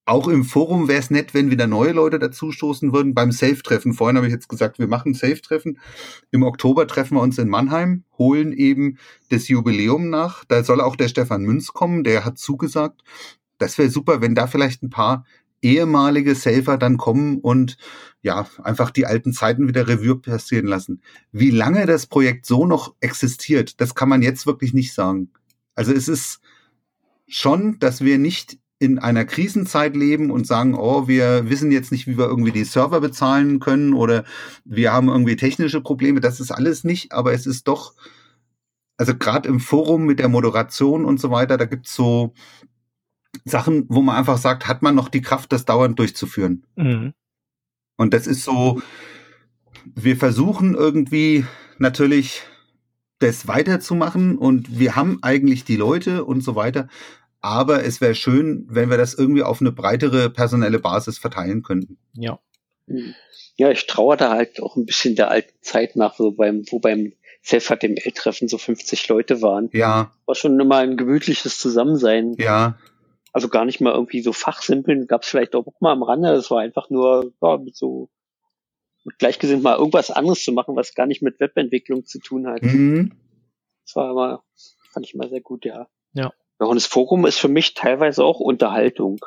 [0.08, 3.16] auch im Forum wäre es nett, wenn wieder neue Leute dazustoßen würden.
[3.16, 5.80] Beim Safe-Treffen, vorhin habe ich jetzt gesagt, wir machen Safe-Treffen.
[6.30, 9.00] Im Oktober treffen wir uns in Mannheim, holen eben
[9.30, 10.46] das Jubiläum nach.
[10.46, 13.04] Da soll auch der Stefan Münz kommen, der hat zugesagt.
[13.58, 15.26] Das wäre super, wenn da vielleicht ein paar
[15.64, 17.78] ehemalige Safer dann kommen und
[18.26, 21.00] ja, einfach die alten Zeiten wieder Revue passieren lassen.
[21.32, 25.30] Wie lange das Projekt so noch existiert, das kann man jetzt wirklich nicht sagen.
[25.76, 26.42] Also es ist
[27.28, 32.08] schon, dass wir nicht in einer Krisenzeit leben und sagen, oh, wir wissen jetzt nicht,
[32.08, 34.24] wie wir irgendwie die Server bezahlen können oder
[34.64, 36.20] wir haben irgendwie technische Probleme.
[36.20, 37.94] Das ist alles nicht, aber es ist doch,
[38.98, 42.34] also gerade im Forum mit der Moderation und so weiter, da gibt's so
[43.44, 46.66] Sachen, wo man einfach sagt, hat man noch die Kraft, das dauernd durchzuführen.
[46.76, 47.14] Mhm.
[47.98, 48.82] Und das ist so,
[49.96, 51.46] wir versuchen irgendwie
[51.78, 52.42] natürlich
[53.20, 56.88] das weiterzumachen und wir haben eigentlich die Leute und so weiter.
[57.42, 61.98] Aber es wäre schön, wenn wir das irgendwie auf eine breitere personelle Basis verteilen könnten.
[62.14, 62.40] Ja.
[63.56, 66.80] Ja, ich traue da halt auch ein bisschen der alten Zeit nach, so beim, wo
[66.80, 69.70] beim Self-HTML-Treffen so 50 Leute waren.
[69.72, 70.12] Ja.
[70.26, 72.36] War schon immer ein gemütliches Zusammensein.
[72.38, 72.78] Ja.
[73.36, 76.30] Also gar nicht mal irgendwie so fachsimpeln, gab es vielleicht auch mal am Rande.
[76.30, 78.08] Es war einfach nur ja, mit so
[79.04, 82.62] mit gleichgesinnt mal irgendwas anderes zu machen, was gar nicht mit Webentwicklung zu tun hat.
[82.62, 83.12] Mhm.
[83.86, 84.44] Das war immer,
[84.94, 85.90] fand ich immer sehr gut, ja.
[86.14, 86.32] Ja.
[86.62, 89.20] Ja, und das Forum ist für mich teilweise auch Unterhaltung.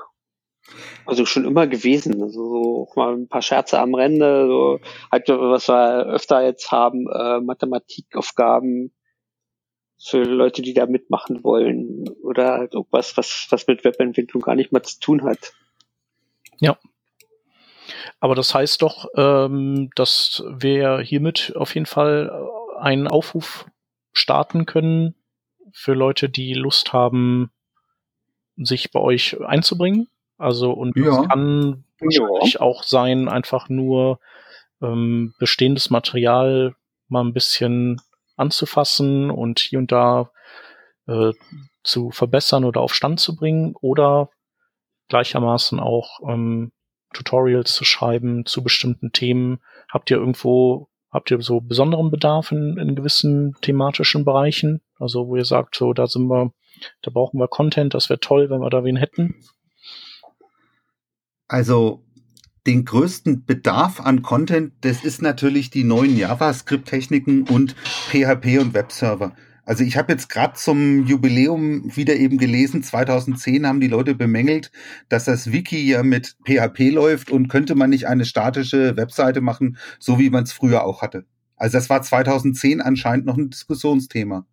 [1.05, 2.23] Also schon immer gewesen.
[2.23, 4.81] Also so auch mal ein paar Scherze am Rande, so
[5.13, 8.91] halt, was wir öfter jetzt haben, äh, Mathematikaufgaben
[9.99, 12.09] für Leute, die da mitmachen wollen.
[12.23, 15.53] Oder halt irgendwas, was, was mit Webentwicklung gar nicht mal zu tun hat.
[16.61, 16.79] Ja.
[18.21, 22.31] Aber das heißt doch, ähm, dass wir hiermit auf jeden Fall
[22.79, 23.67] einen Aufruf
[24.13, 25.15] starten können,
[25.73, 27.51] für Leute, die Lust haben,
[28.57, 30.09] sich bei euch einzubringen.
[30.37, 31.05] Also und ja.
[31.05, 32.61] das kann wahrscheinlich ja.
[32.61, 34.19] auch sein, einfach nur
[34.81, 36.75] ähm, bestehendes Material
[37.09, 38.01] mal ein bisschen
[38.39, 40.31] anzufassen und hier und da
[41.07, 41.33] äh,
[41.83, 44.31] zu verbessern oder auf Stand zu bringen oder
[45.09, 46.73] gleichermaßen auch ähm,
[47.15, 49.61] Tutorials zu schreiben zu bestimmten Themen.
[49.91, 54.83] Habt ihr irgendwo Habt ihr so besonderen Bedarf in, in gewissen thematischen Bereichen?
[54.99, 56.53] Also wo ihr sagt, so da sind wir,
[57.03, 59.35] da brauchen wir Content, das wäre toll, wenn wir da wen hätten?
[61.47, 62.05] Also
[62.69, 67.75] den größten Bedarf an Content, das ist natürlich die neuen JavaScript-Techniken und
[68.11, 69.35] PHP und Webserver.
[69.65, 74.71] Also ich habe jetzt gerade zum Jubiläum wieder eben gelesen, 2010 haben die Leute bemängelt,
[75.09, 79.79] dass das Wiki ja mit PHP läuft und könnte man nicht eine statische Webseite machen,
[79.99, 81.25] so wie man es früher auch hatte.
[81.57, 84.45] Also das war 2010 anscheinend noch ein Diskussionsthema.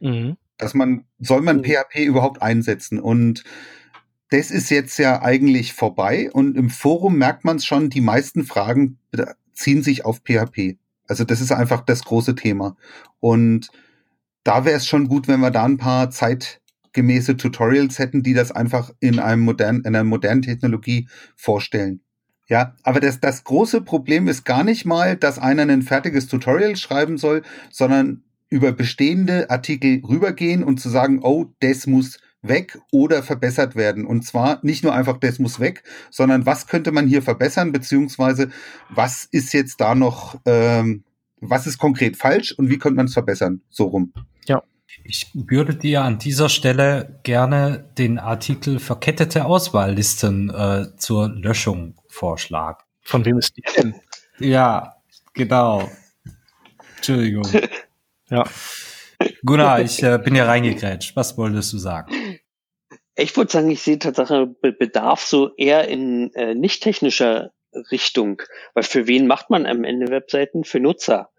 [0.00, 0.38] Mhm.
[0.56, 2.06] Dass man, soll man PHP mhm.
[2.06, 2.98] überhaupt einsetzen?
[2.98, 3.44] Und
[4.30, 8.44] das ist jetzt ja eigentlich vorbei und im Forum merkt man es schon, die meisten
[8.44, 8.98] Fragen
[9.52, 10.76] ziehen sich auf PHP.
[11.06, 12.76] Also das ist einfach das große Thema.
[13.20, 13.68] Und
[14.44, 18.52] da wäre es schon gut, wenn wir da ein paar zeitgemäße Tutorials hätten, die das
[18.52, 22.00] einfach in einem modernen, in einer modernen Technologie vorstellen.
[22.48, 26.76] Ja, aber das, das große Problem ist gar nicht mal, dass einer ein fertiges Tutorial
[26.76, 32.18] schreiben soll, sondern über bestehende Artikel rübergehen und zu sagen, oh, das muss
[32.48, 34.06] weg oder verbessert werden.
[34.06, 38.50] Und zwar nicht nur einfach, das muss weg, sondern was könnte man hier verbessern, beziehungsweise
[38.90, 41.04] was ist jetzt da noch, ähm,
[41.40, 43.62] was ist konkret falsch und wie könnte man es verbessern?
[43.70, 44.12] So rum.
[44.46, 44.62] Ja.
[45.04, 52.78] Ich würde dir an dieser Stelle gerne den Artikel verkettete Auswahllisten äh, zur Löschung vorschlagen.
[53.02, 53.94] Von wem ist die denn?
[54.38, 54.96] Ja,
[55.34, 55.88] genau.
[56.96, 57.48] Entschuldigung.
[58.30, 58.44] ja.
[59.44, 61.16] Gunnar, ich äh, bin hier reingegrätscht.
[61.16, 62.12] Was wolltest du sagen?
[63.18, 67.52] Ich würde sagen, ich sehe tatsächlich Bedarf so eher in äh, nicht technischer
[67.90, 68.42] Richtung.
[68.74, 70.64] Weil für wen macht man am Ende Webseiten?
[70.64, 71.30] Für Nutzer.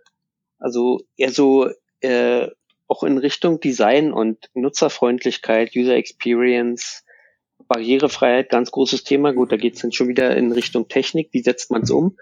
[0.57, 1.69] Also eher so
[2.01, 2.47] äh,
[2.87, 7.05] auch in Richtung Design und Nutzerfreundlichkeit, User Experience,
[7.67, 9.31] Barrierefreiheit, ganz großes Thema.
[9.31, 12.17] Gut, da geht es dann schon wieder in Richtung Technik, wie setzt man es um?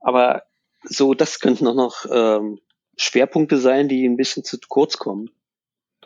[0.00, 0.44] Aber
[0.84, 2.60] so, das könnten auch noch ähm,
[2.96, 5.30] Schwerpunkte sein, die ein bisschen zu kurz kommen.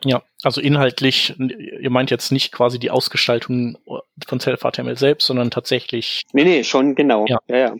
[0.04, 3.78] Ja, also inhaltlich, ihr meint jetzt nicht quasi die Ausgestaltung
[4.26, 6.22] von Self-HTML selbst, sondern tatsächlich.
[6.32, 7.26] Nee, nee, schon genau.
[7.26, 7.56] Ja, ja.
[7.56, 7.76] ja.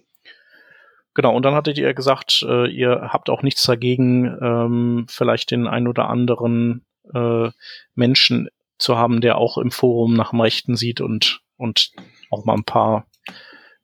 [1.15, 5.67] Genau, und dann hattet ihr gesagt, äh, ihr habt auch nichts dagegen, ähm, vielleicht den
[5.67, 7.51] ein oder anderen äh,
[7.95, 8.49] Menschen
[8.79, 11.91] zu haben, der auch im Forum nach dem Rechten sieht und, und
[12.31, 13.07] auch mal ein paar,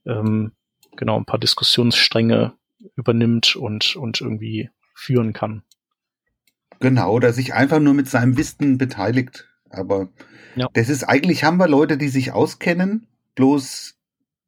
[0.07, 0.53] ähm,
[0.97, 2.53] genau, ein paar Diskussionsstränge
[2.95, 5.65] übernimmt und, und irgendwie führen kann.
[6.85, 9.49] Genau, oder sich einfach nur mit seinem Wissen beteiligt.
[9.71, 10.11] Aber
[10.55, 10.69] ja.
[10.75, 13.07] das ist eigentlich, haben wir Leute, die sich auskennen,
[13.37, 13.95] bloß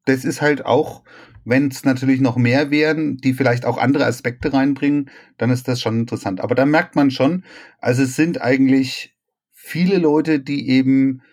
[0.05, 1.01] das ist halt auch,
[1.45, 5.09] wenn es natürlich noch mehr wären, die vielleicht auch andere Aspekte reinbringen,
[5.39, 6.39] dann ist das schon interessant.
[6.39, 7.43] Aber da merkt man schon,
[7.79, 9.17] also es sind eigentlich
[9.51, 11.23] viele Leute, die eben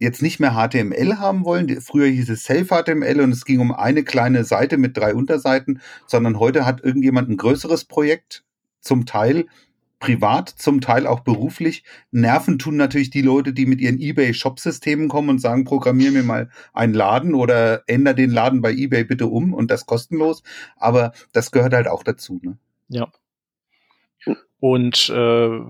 [0.00, 1.80] jetzt nicht mehr HTML haben wollen.
[1.80, 6.40] Früher hieß es Self-HTML und es ging um eine kleine Seite mit drei Unterseiten, sondern
[6.40, 8.42] heute hat irgendjemand ein größeres Projekt,
[8.80, 9.46] zum Teil
[10.02, 11.84] privat, zum Teil auch beruflich.
[12.10, 16.50] Nerven tun natürlich die Leute, die mit ihren eBay-Shop-Systemen kommen und sagen, programmier mir mal
[16.72, 20.42] einen Laden oder ändere den Laden bei eBay bitte um und das kostenlos.
[20.76, 22.40] Aber das gehört halt auch dazu.
[22.42, 22.58] Ne?
[22.88, 23.12] Ja.
[24.58, 25.60] Und äh,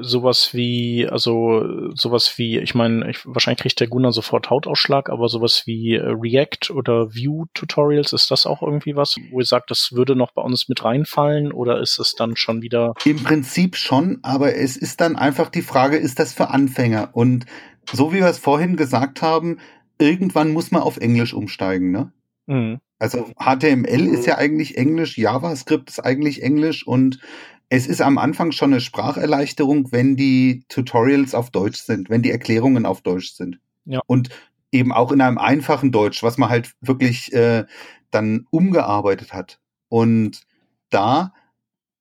[0.00, 5.28] sowas wie, also sowas wie, ich meine, ich, wahrscheinlich kriegt der Gunnar sofort Hautausschlag, aber
[5.28, 9.92] sowas wie äh, React oder View-Tutorials, ist das auch irgendwie was, wo ihr sagt, das
[9.92, 12.94] würde noch bei uns mit reinfallen oder ist es dann schon wieder?
[13.04, 17.10] Im Prinzip schon, aber es ist dann einfach die Frage, ist das für Anfänger?
[17.12, 17.46] Und
[17.90, 19.58] so wie wir es vorhin gesagt haben,
[19.98, 22.12] irgendwann muss man auf Englisch umsteigen, ne?
[22.46, 22.80] Mhm.
[22.98, 27.20] Also HTML ist ja eigentlich Englisch, JavaScript ist eigentlich Englisch und
[27.68, 32.30] es ist am Anfang schon eine Spracherleichterung, wenn die Tutorials auf Deutsch sind, wenn die
[32.30, 33.60] Erklärungen auf Deutsch sind.
[33.84, 34.00] Ja.
[34.06, 34.30] Und
[34.72, 37.64] eben auch in einem einfachen Deutsch, was man halt wirklich äh,
[38.10, 39.60] dann umgearbeitet hat.
[39.88, 40.42] Und
[40.90, 41.32] da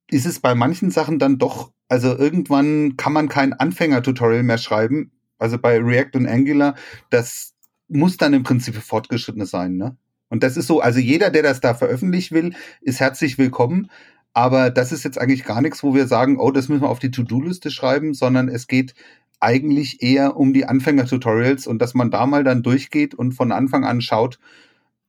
[0.10, 5.12] ist es bei manchen Sachen dann doch, also irgendwann kann man kein Anfänger-Tutorial mehr schreiben.
[5.38, 6.76] Also bei React und Angular,
[7.10, 7.54] das
[7.90, 9.98] muss dann im Prinzip fortgeschrittene sein, ne?
[10.30, 13.90] Und das ist so, also jeder, der das da veröffentlichen will, ist herzlich willkommen.
[14.38, 17.00] Aber das ist jetzt eigentlich gar nichts, wo wir sagen, oh, das müssen wir auf
[17.00, 18.94] die To-Do-Liste schreiben, sondern es geht
[19.40, 23.84] eigentlich eher um die Anfänger-Tutorials und dass man da mal dann durchgeht und von Anfang
[23.84, 24.38] an schaut,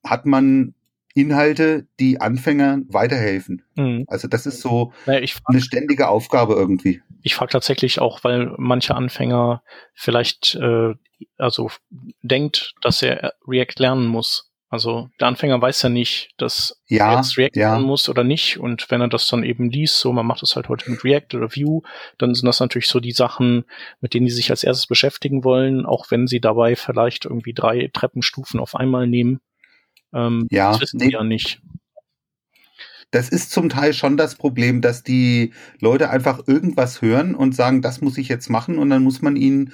[0.03, 0.73] hat man
[1.13, 3.65] Inhalte, die Anfängern weiterhelfen.
[3.75, 4.07] Mhm.
[4.07, 7.03] Also das ist so naja, frag, eine ständige Aufgabe irgendwie.
[7.21, 9.63] Ich frage tatsächlich auch, weil manche Anfänger
[9.93, 10.95] vielleicht äh,
[11.37, 11.71] also
[12.23, 17.17] denkt, dass er React lernen muss also der Anfänger weiß ja nicht, dass ja, er
[17.17, 17.79] jetzt React ja.
[17.79, 18.59] muss oder nicht.
[18.59, 21.37] Und wenn er das dann eben liest, so man macht das halt heute mit React
[21.37, 21.83] oder Vue,
[22.19, 23.65] dann sind das natürlich so die Sachen,
[24.01, 27.89] mit denen die sich als erstes beschäftigen wollen, auch wenn sie dabei vielleicht irgendwie drei
[27.93, 29.41] Treppenstufen auf einmal nehmen.
[30.13, 31.07] Ähm, ja, das wissen nee.
[31.07, 31.63] die ja nicht.
[33.11, 37.81] Das ist zum Teil schon das Problem, dass die Leute einfach irgendwas hören und sagen,
[37.81, 39.73] das muss ich jetzt machen und dann muss man ihnen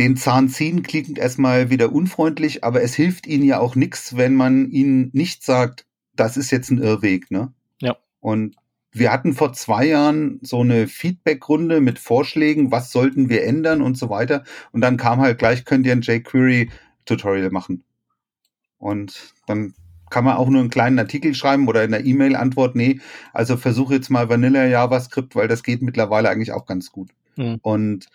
[0.00, 4.34] den Zahn ziehen klingt erstmal wieder unfreundlich, aber es hilft ihnen ja auch nichts, wenn
[4.34, 5.84] man ihnen nicht sagt,
[6.16, 7.52] das ist jetzt ein Irrweg, ne?
[7.82, 7.96] Ja.
[8.18, 8.56] Und
[8.92, 13.98] wir hatten vor zwei Jahren so eine Feedback-Runde mit Vorschlägen, was sollten wir ändern und
[13.98, 14.42] so weiter.
[14.72, 17.84] Und dann kam halt gleich, könnt ihr ein jQuery-Tutorial machen.
[18.78, 19.74] Und dann
[20.08, 23.00] kann man auch nur einen kleinen Artikel schreiben oder in der E-Mail-Antwort, nee,
[23.34, 27.10] also versuche jetzt mal Vanilla JavaScript, weil das geht mittlerweile eigentlich auch ganz gut.
[27.36, 27.58] Mhm.
[27.60, 28.06] Und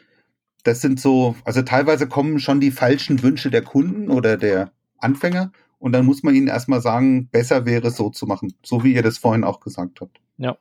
[0.66, 5.52] das sind so, also teilweise kommen schon die falschen Wünsche der Kunden oder der Anfänger
[5.78, 8.94] und dann muss man ihnen erstmal sagen, besser wäre es so zu machen, so wie
[8.94, 10.18] ihr das vorhin auch gesagt habt.
[10.38, 10.58] Ja.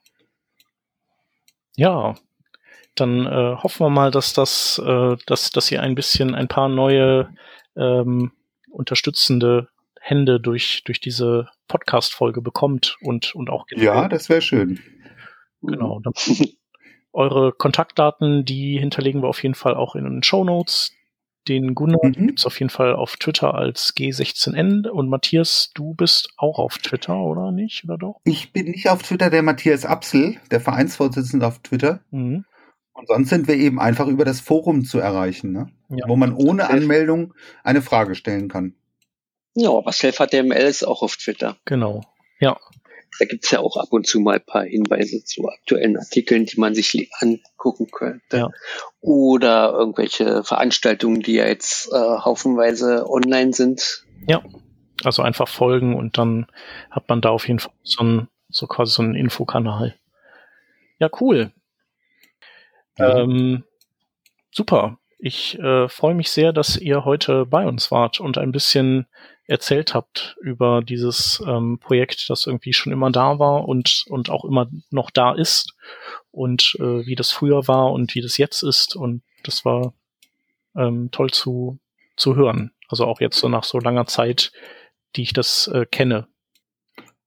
[1.76, 2.14] Ja,
[2.94, 6.68] dann äh, hoffen wir mal, dass das, äh, dass, dass ihr ein bisschen ein paar
[6.68, 7.34] neue
[7.74, 8.30] ähm,
[8.70, 14.80] unterstützende Hände durch, durch diese Podcast-Folge bekommt und, und auch Ja, das wäre schön.
[15.62, 16.00] Genau.
[16.00, 16.12] Dann
[17.14, 20.92] Eure Kontaktdaten, die hinterlegen wir auf jeden Fall auch in den Show Notes.
[21.46, 22.26] Den Gunnar mhm.
[22.26, 27.16] gibt's auf jeden Fall auf Twitter als G16N und Matthias, du bist auch auf Twitter,
[27.16, 27.84] oder nicht?
[27.84, 28.20] Oder doch?
[28.24, 32.00] Ich bin nicht auf Twitter, der Matthias Apsel, der Vereinsvorsitzende auf Twitter.
[32.10, 32.44] Mhm.
[32.94, 35.70] Und sonst sind wir eben einfach über das Forum zu erreichen, ne?
[35.90, 36.08] Ja.
[36.08, 38.74] wo man ohne Anmeldung eine Frage stellen kann.
[39.54, 41.56] Ja, aber SelfHTML ist auch auf Twitter.
[41.64, 42.02] Genau.
[42.40, 42.58] Ja,
[43.18, 46.58] da gibt's ja auch ab und zu mal ein paar Hinweise zu aktuellen Artikeln, die
[46.58, 48.36] man sich angucken könnte.
[48.36, 48.50] Ja.
[49.00, 54.04] Oder irgendwelche Veranstaltungen, die ja jetzt äh, haufenweise online sind.
[54.26, 54.42] Ja,
[55.04, 56.46] also einfach folgen und dann
[56.90, 59.94] hat man da auf jeden Fall so, ein, so quasi so einen Infokanal.
[60.98, 61.52] Ja, cool.
[62.98, 63.18] Ja.
[63.18, 63.64] Ähm,
[64.50, 64.98] super.
[65.26, 69.06] Ich äh, freue mich sehr, dass ihr heute bei uns wart und ein bisschen
[69.46, 74.44] erzählt habt über dieses ähm, Projekt, das irgendwie schon immer da war und, und auch
[74.44, 75.72] immer noch da ist
[76.30, 78.96] und äh, wie das früher war und wie das jetzt ist.
[78.96, 79.94] Und das war
[80.76, 81.78] ähm, toll zu,
[82.18, 82.72] zu hören.
[82.88, 84.52] Also auch jetzt so nach so langer Zeit,
[85.16, 86.28] die ich das äh, kenne.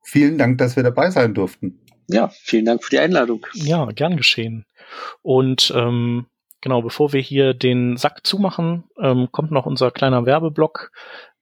[0.03, 1.79] Vielen Dank, dass wir dabei sein durften.
[2.05, 3.47] Ja, vielen Dank für die Einladung.
[3.55, 4.67] Ja, gern geschehen.
[5.23, 6.27] Und ähm,
[6.67, 10.91] genau, bevor wir hier den Sack zumachen, ähm, kommt noch unser kleiner Werbeblock.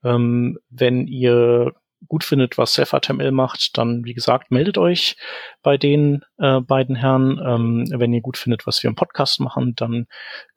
[0.03, 1.73] Ähm, wenn ihr
[2.07, 5.17] gut findet, was SelfHTML macht, dann, wie gesagt, meldet euch
[5.63, 7.41] bei den äh, beiden Herren.
[7.43, 10.05] Ähm, wenn ihr gut findet, was wir im Podcast machen, dann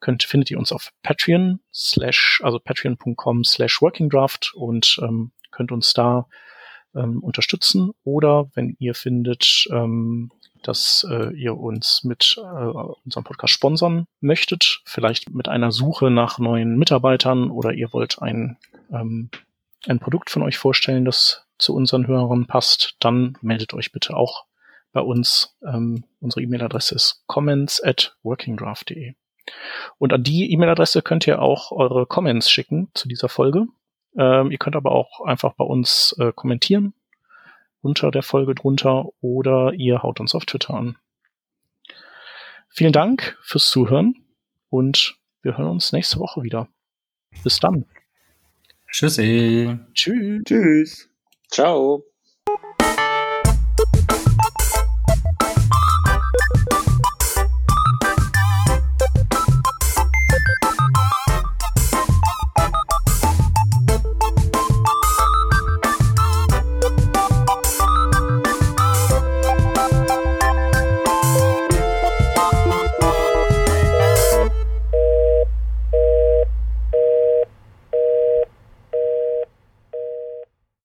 [0.01, 5.93] könnt, findet ihr uns auf Patreon slash, also patreon.com slash workingdraft und ähm, könnt uns
[5.93, 6.27] da
[6.93, 7.89] ähm, unterstützen.
[8.03, 10.29] Oder wenn ihr findet, ähm,
[10.63, 16.39] dass äh, ihr uns mit äh, unserem Podcast sponsern möchtet, vielleicht mit einer Suche nach
[16.39, 18.57] neuen Mitarbeitern oder ihr wollt ein,
[18.91, 19.29] ähm,
[19.87, 24.45] ein Produkt von euch vorstellen, das zu unseren Hörern passt, dann meldet euch bitte auch
[24.91, 25.57] bei uns.
[25.65, 29.13] Ähm, unsere E-Mail-Adresse ist comments at workingdraft.de.
[29.97, 33.65] Und an die E-Mail-Adresse könnt ihr auch eure Comments schicken zu dieser Folge.
[34.17, 36.93] Ähm, ihr könnt aber auch einfach bei uns äh, kommentieren
[37.81, 40.97] unter der Folge drunter oder ihr haut uns auf Twitter an.
[42.69, 44.15] Vielen Dank fürs Zuhören
[44.69, 46.67] und wir hören uns nächste Woche wieder.
[47.43, 47.85] Bis dann.
[48.91, 49.77] Tschüssi.
[49.93, 50.43] Tschüss.
[50.45, 51.09] Tschüss.
[51.49, 52.08] Ciao.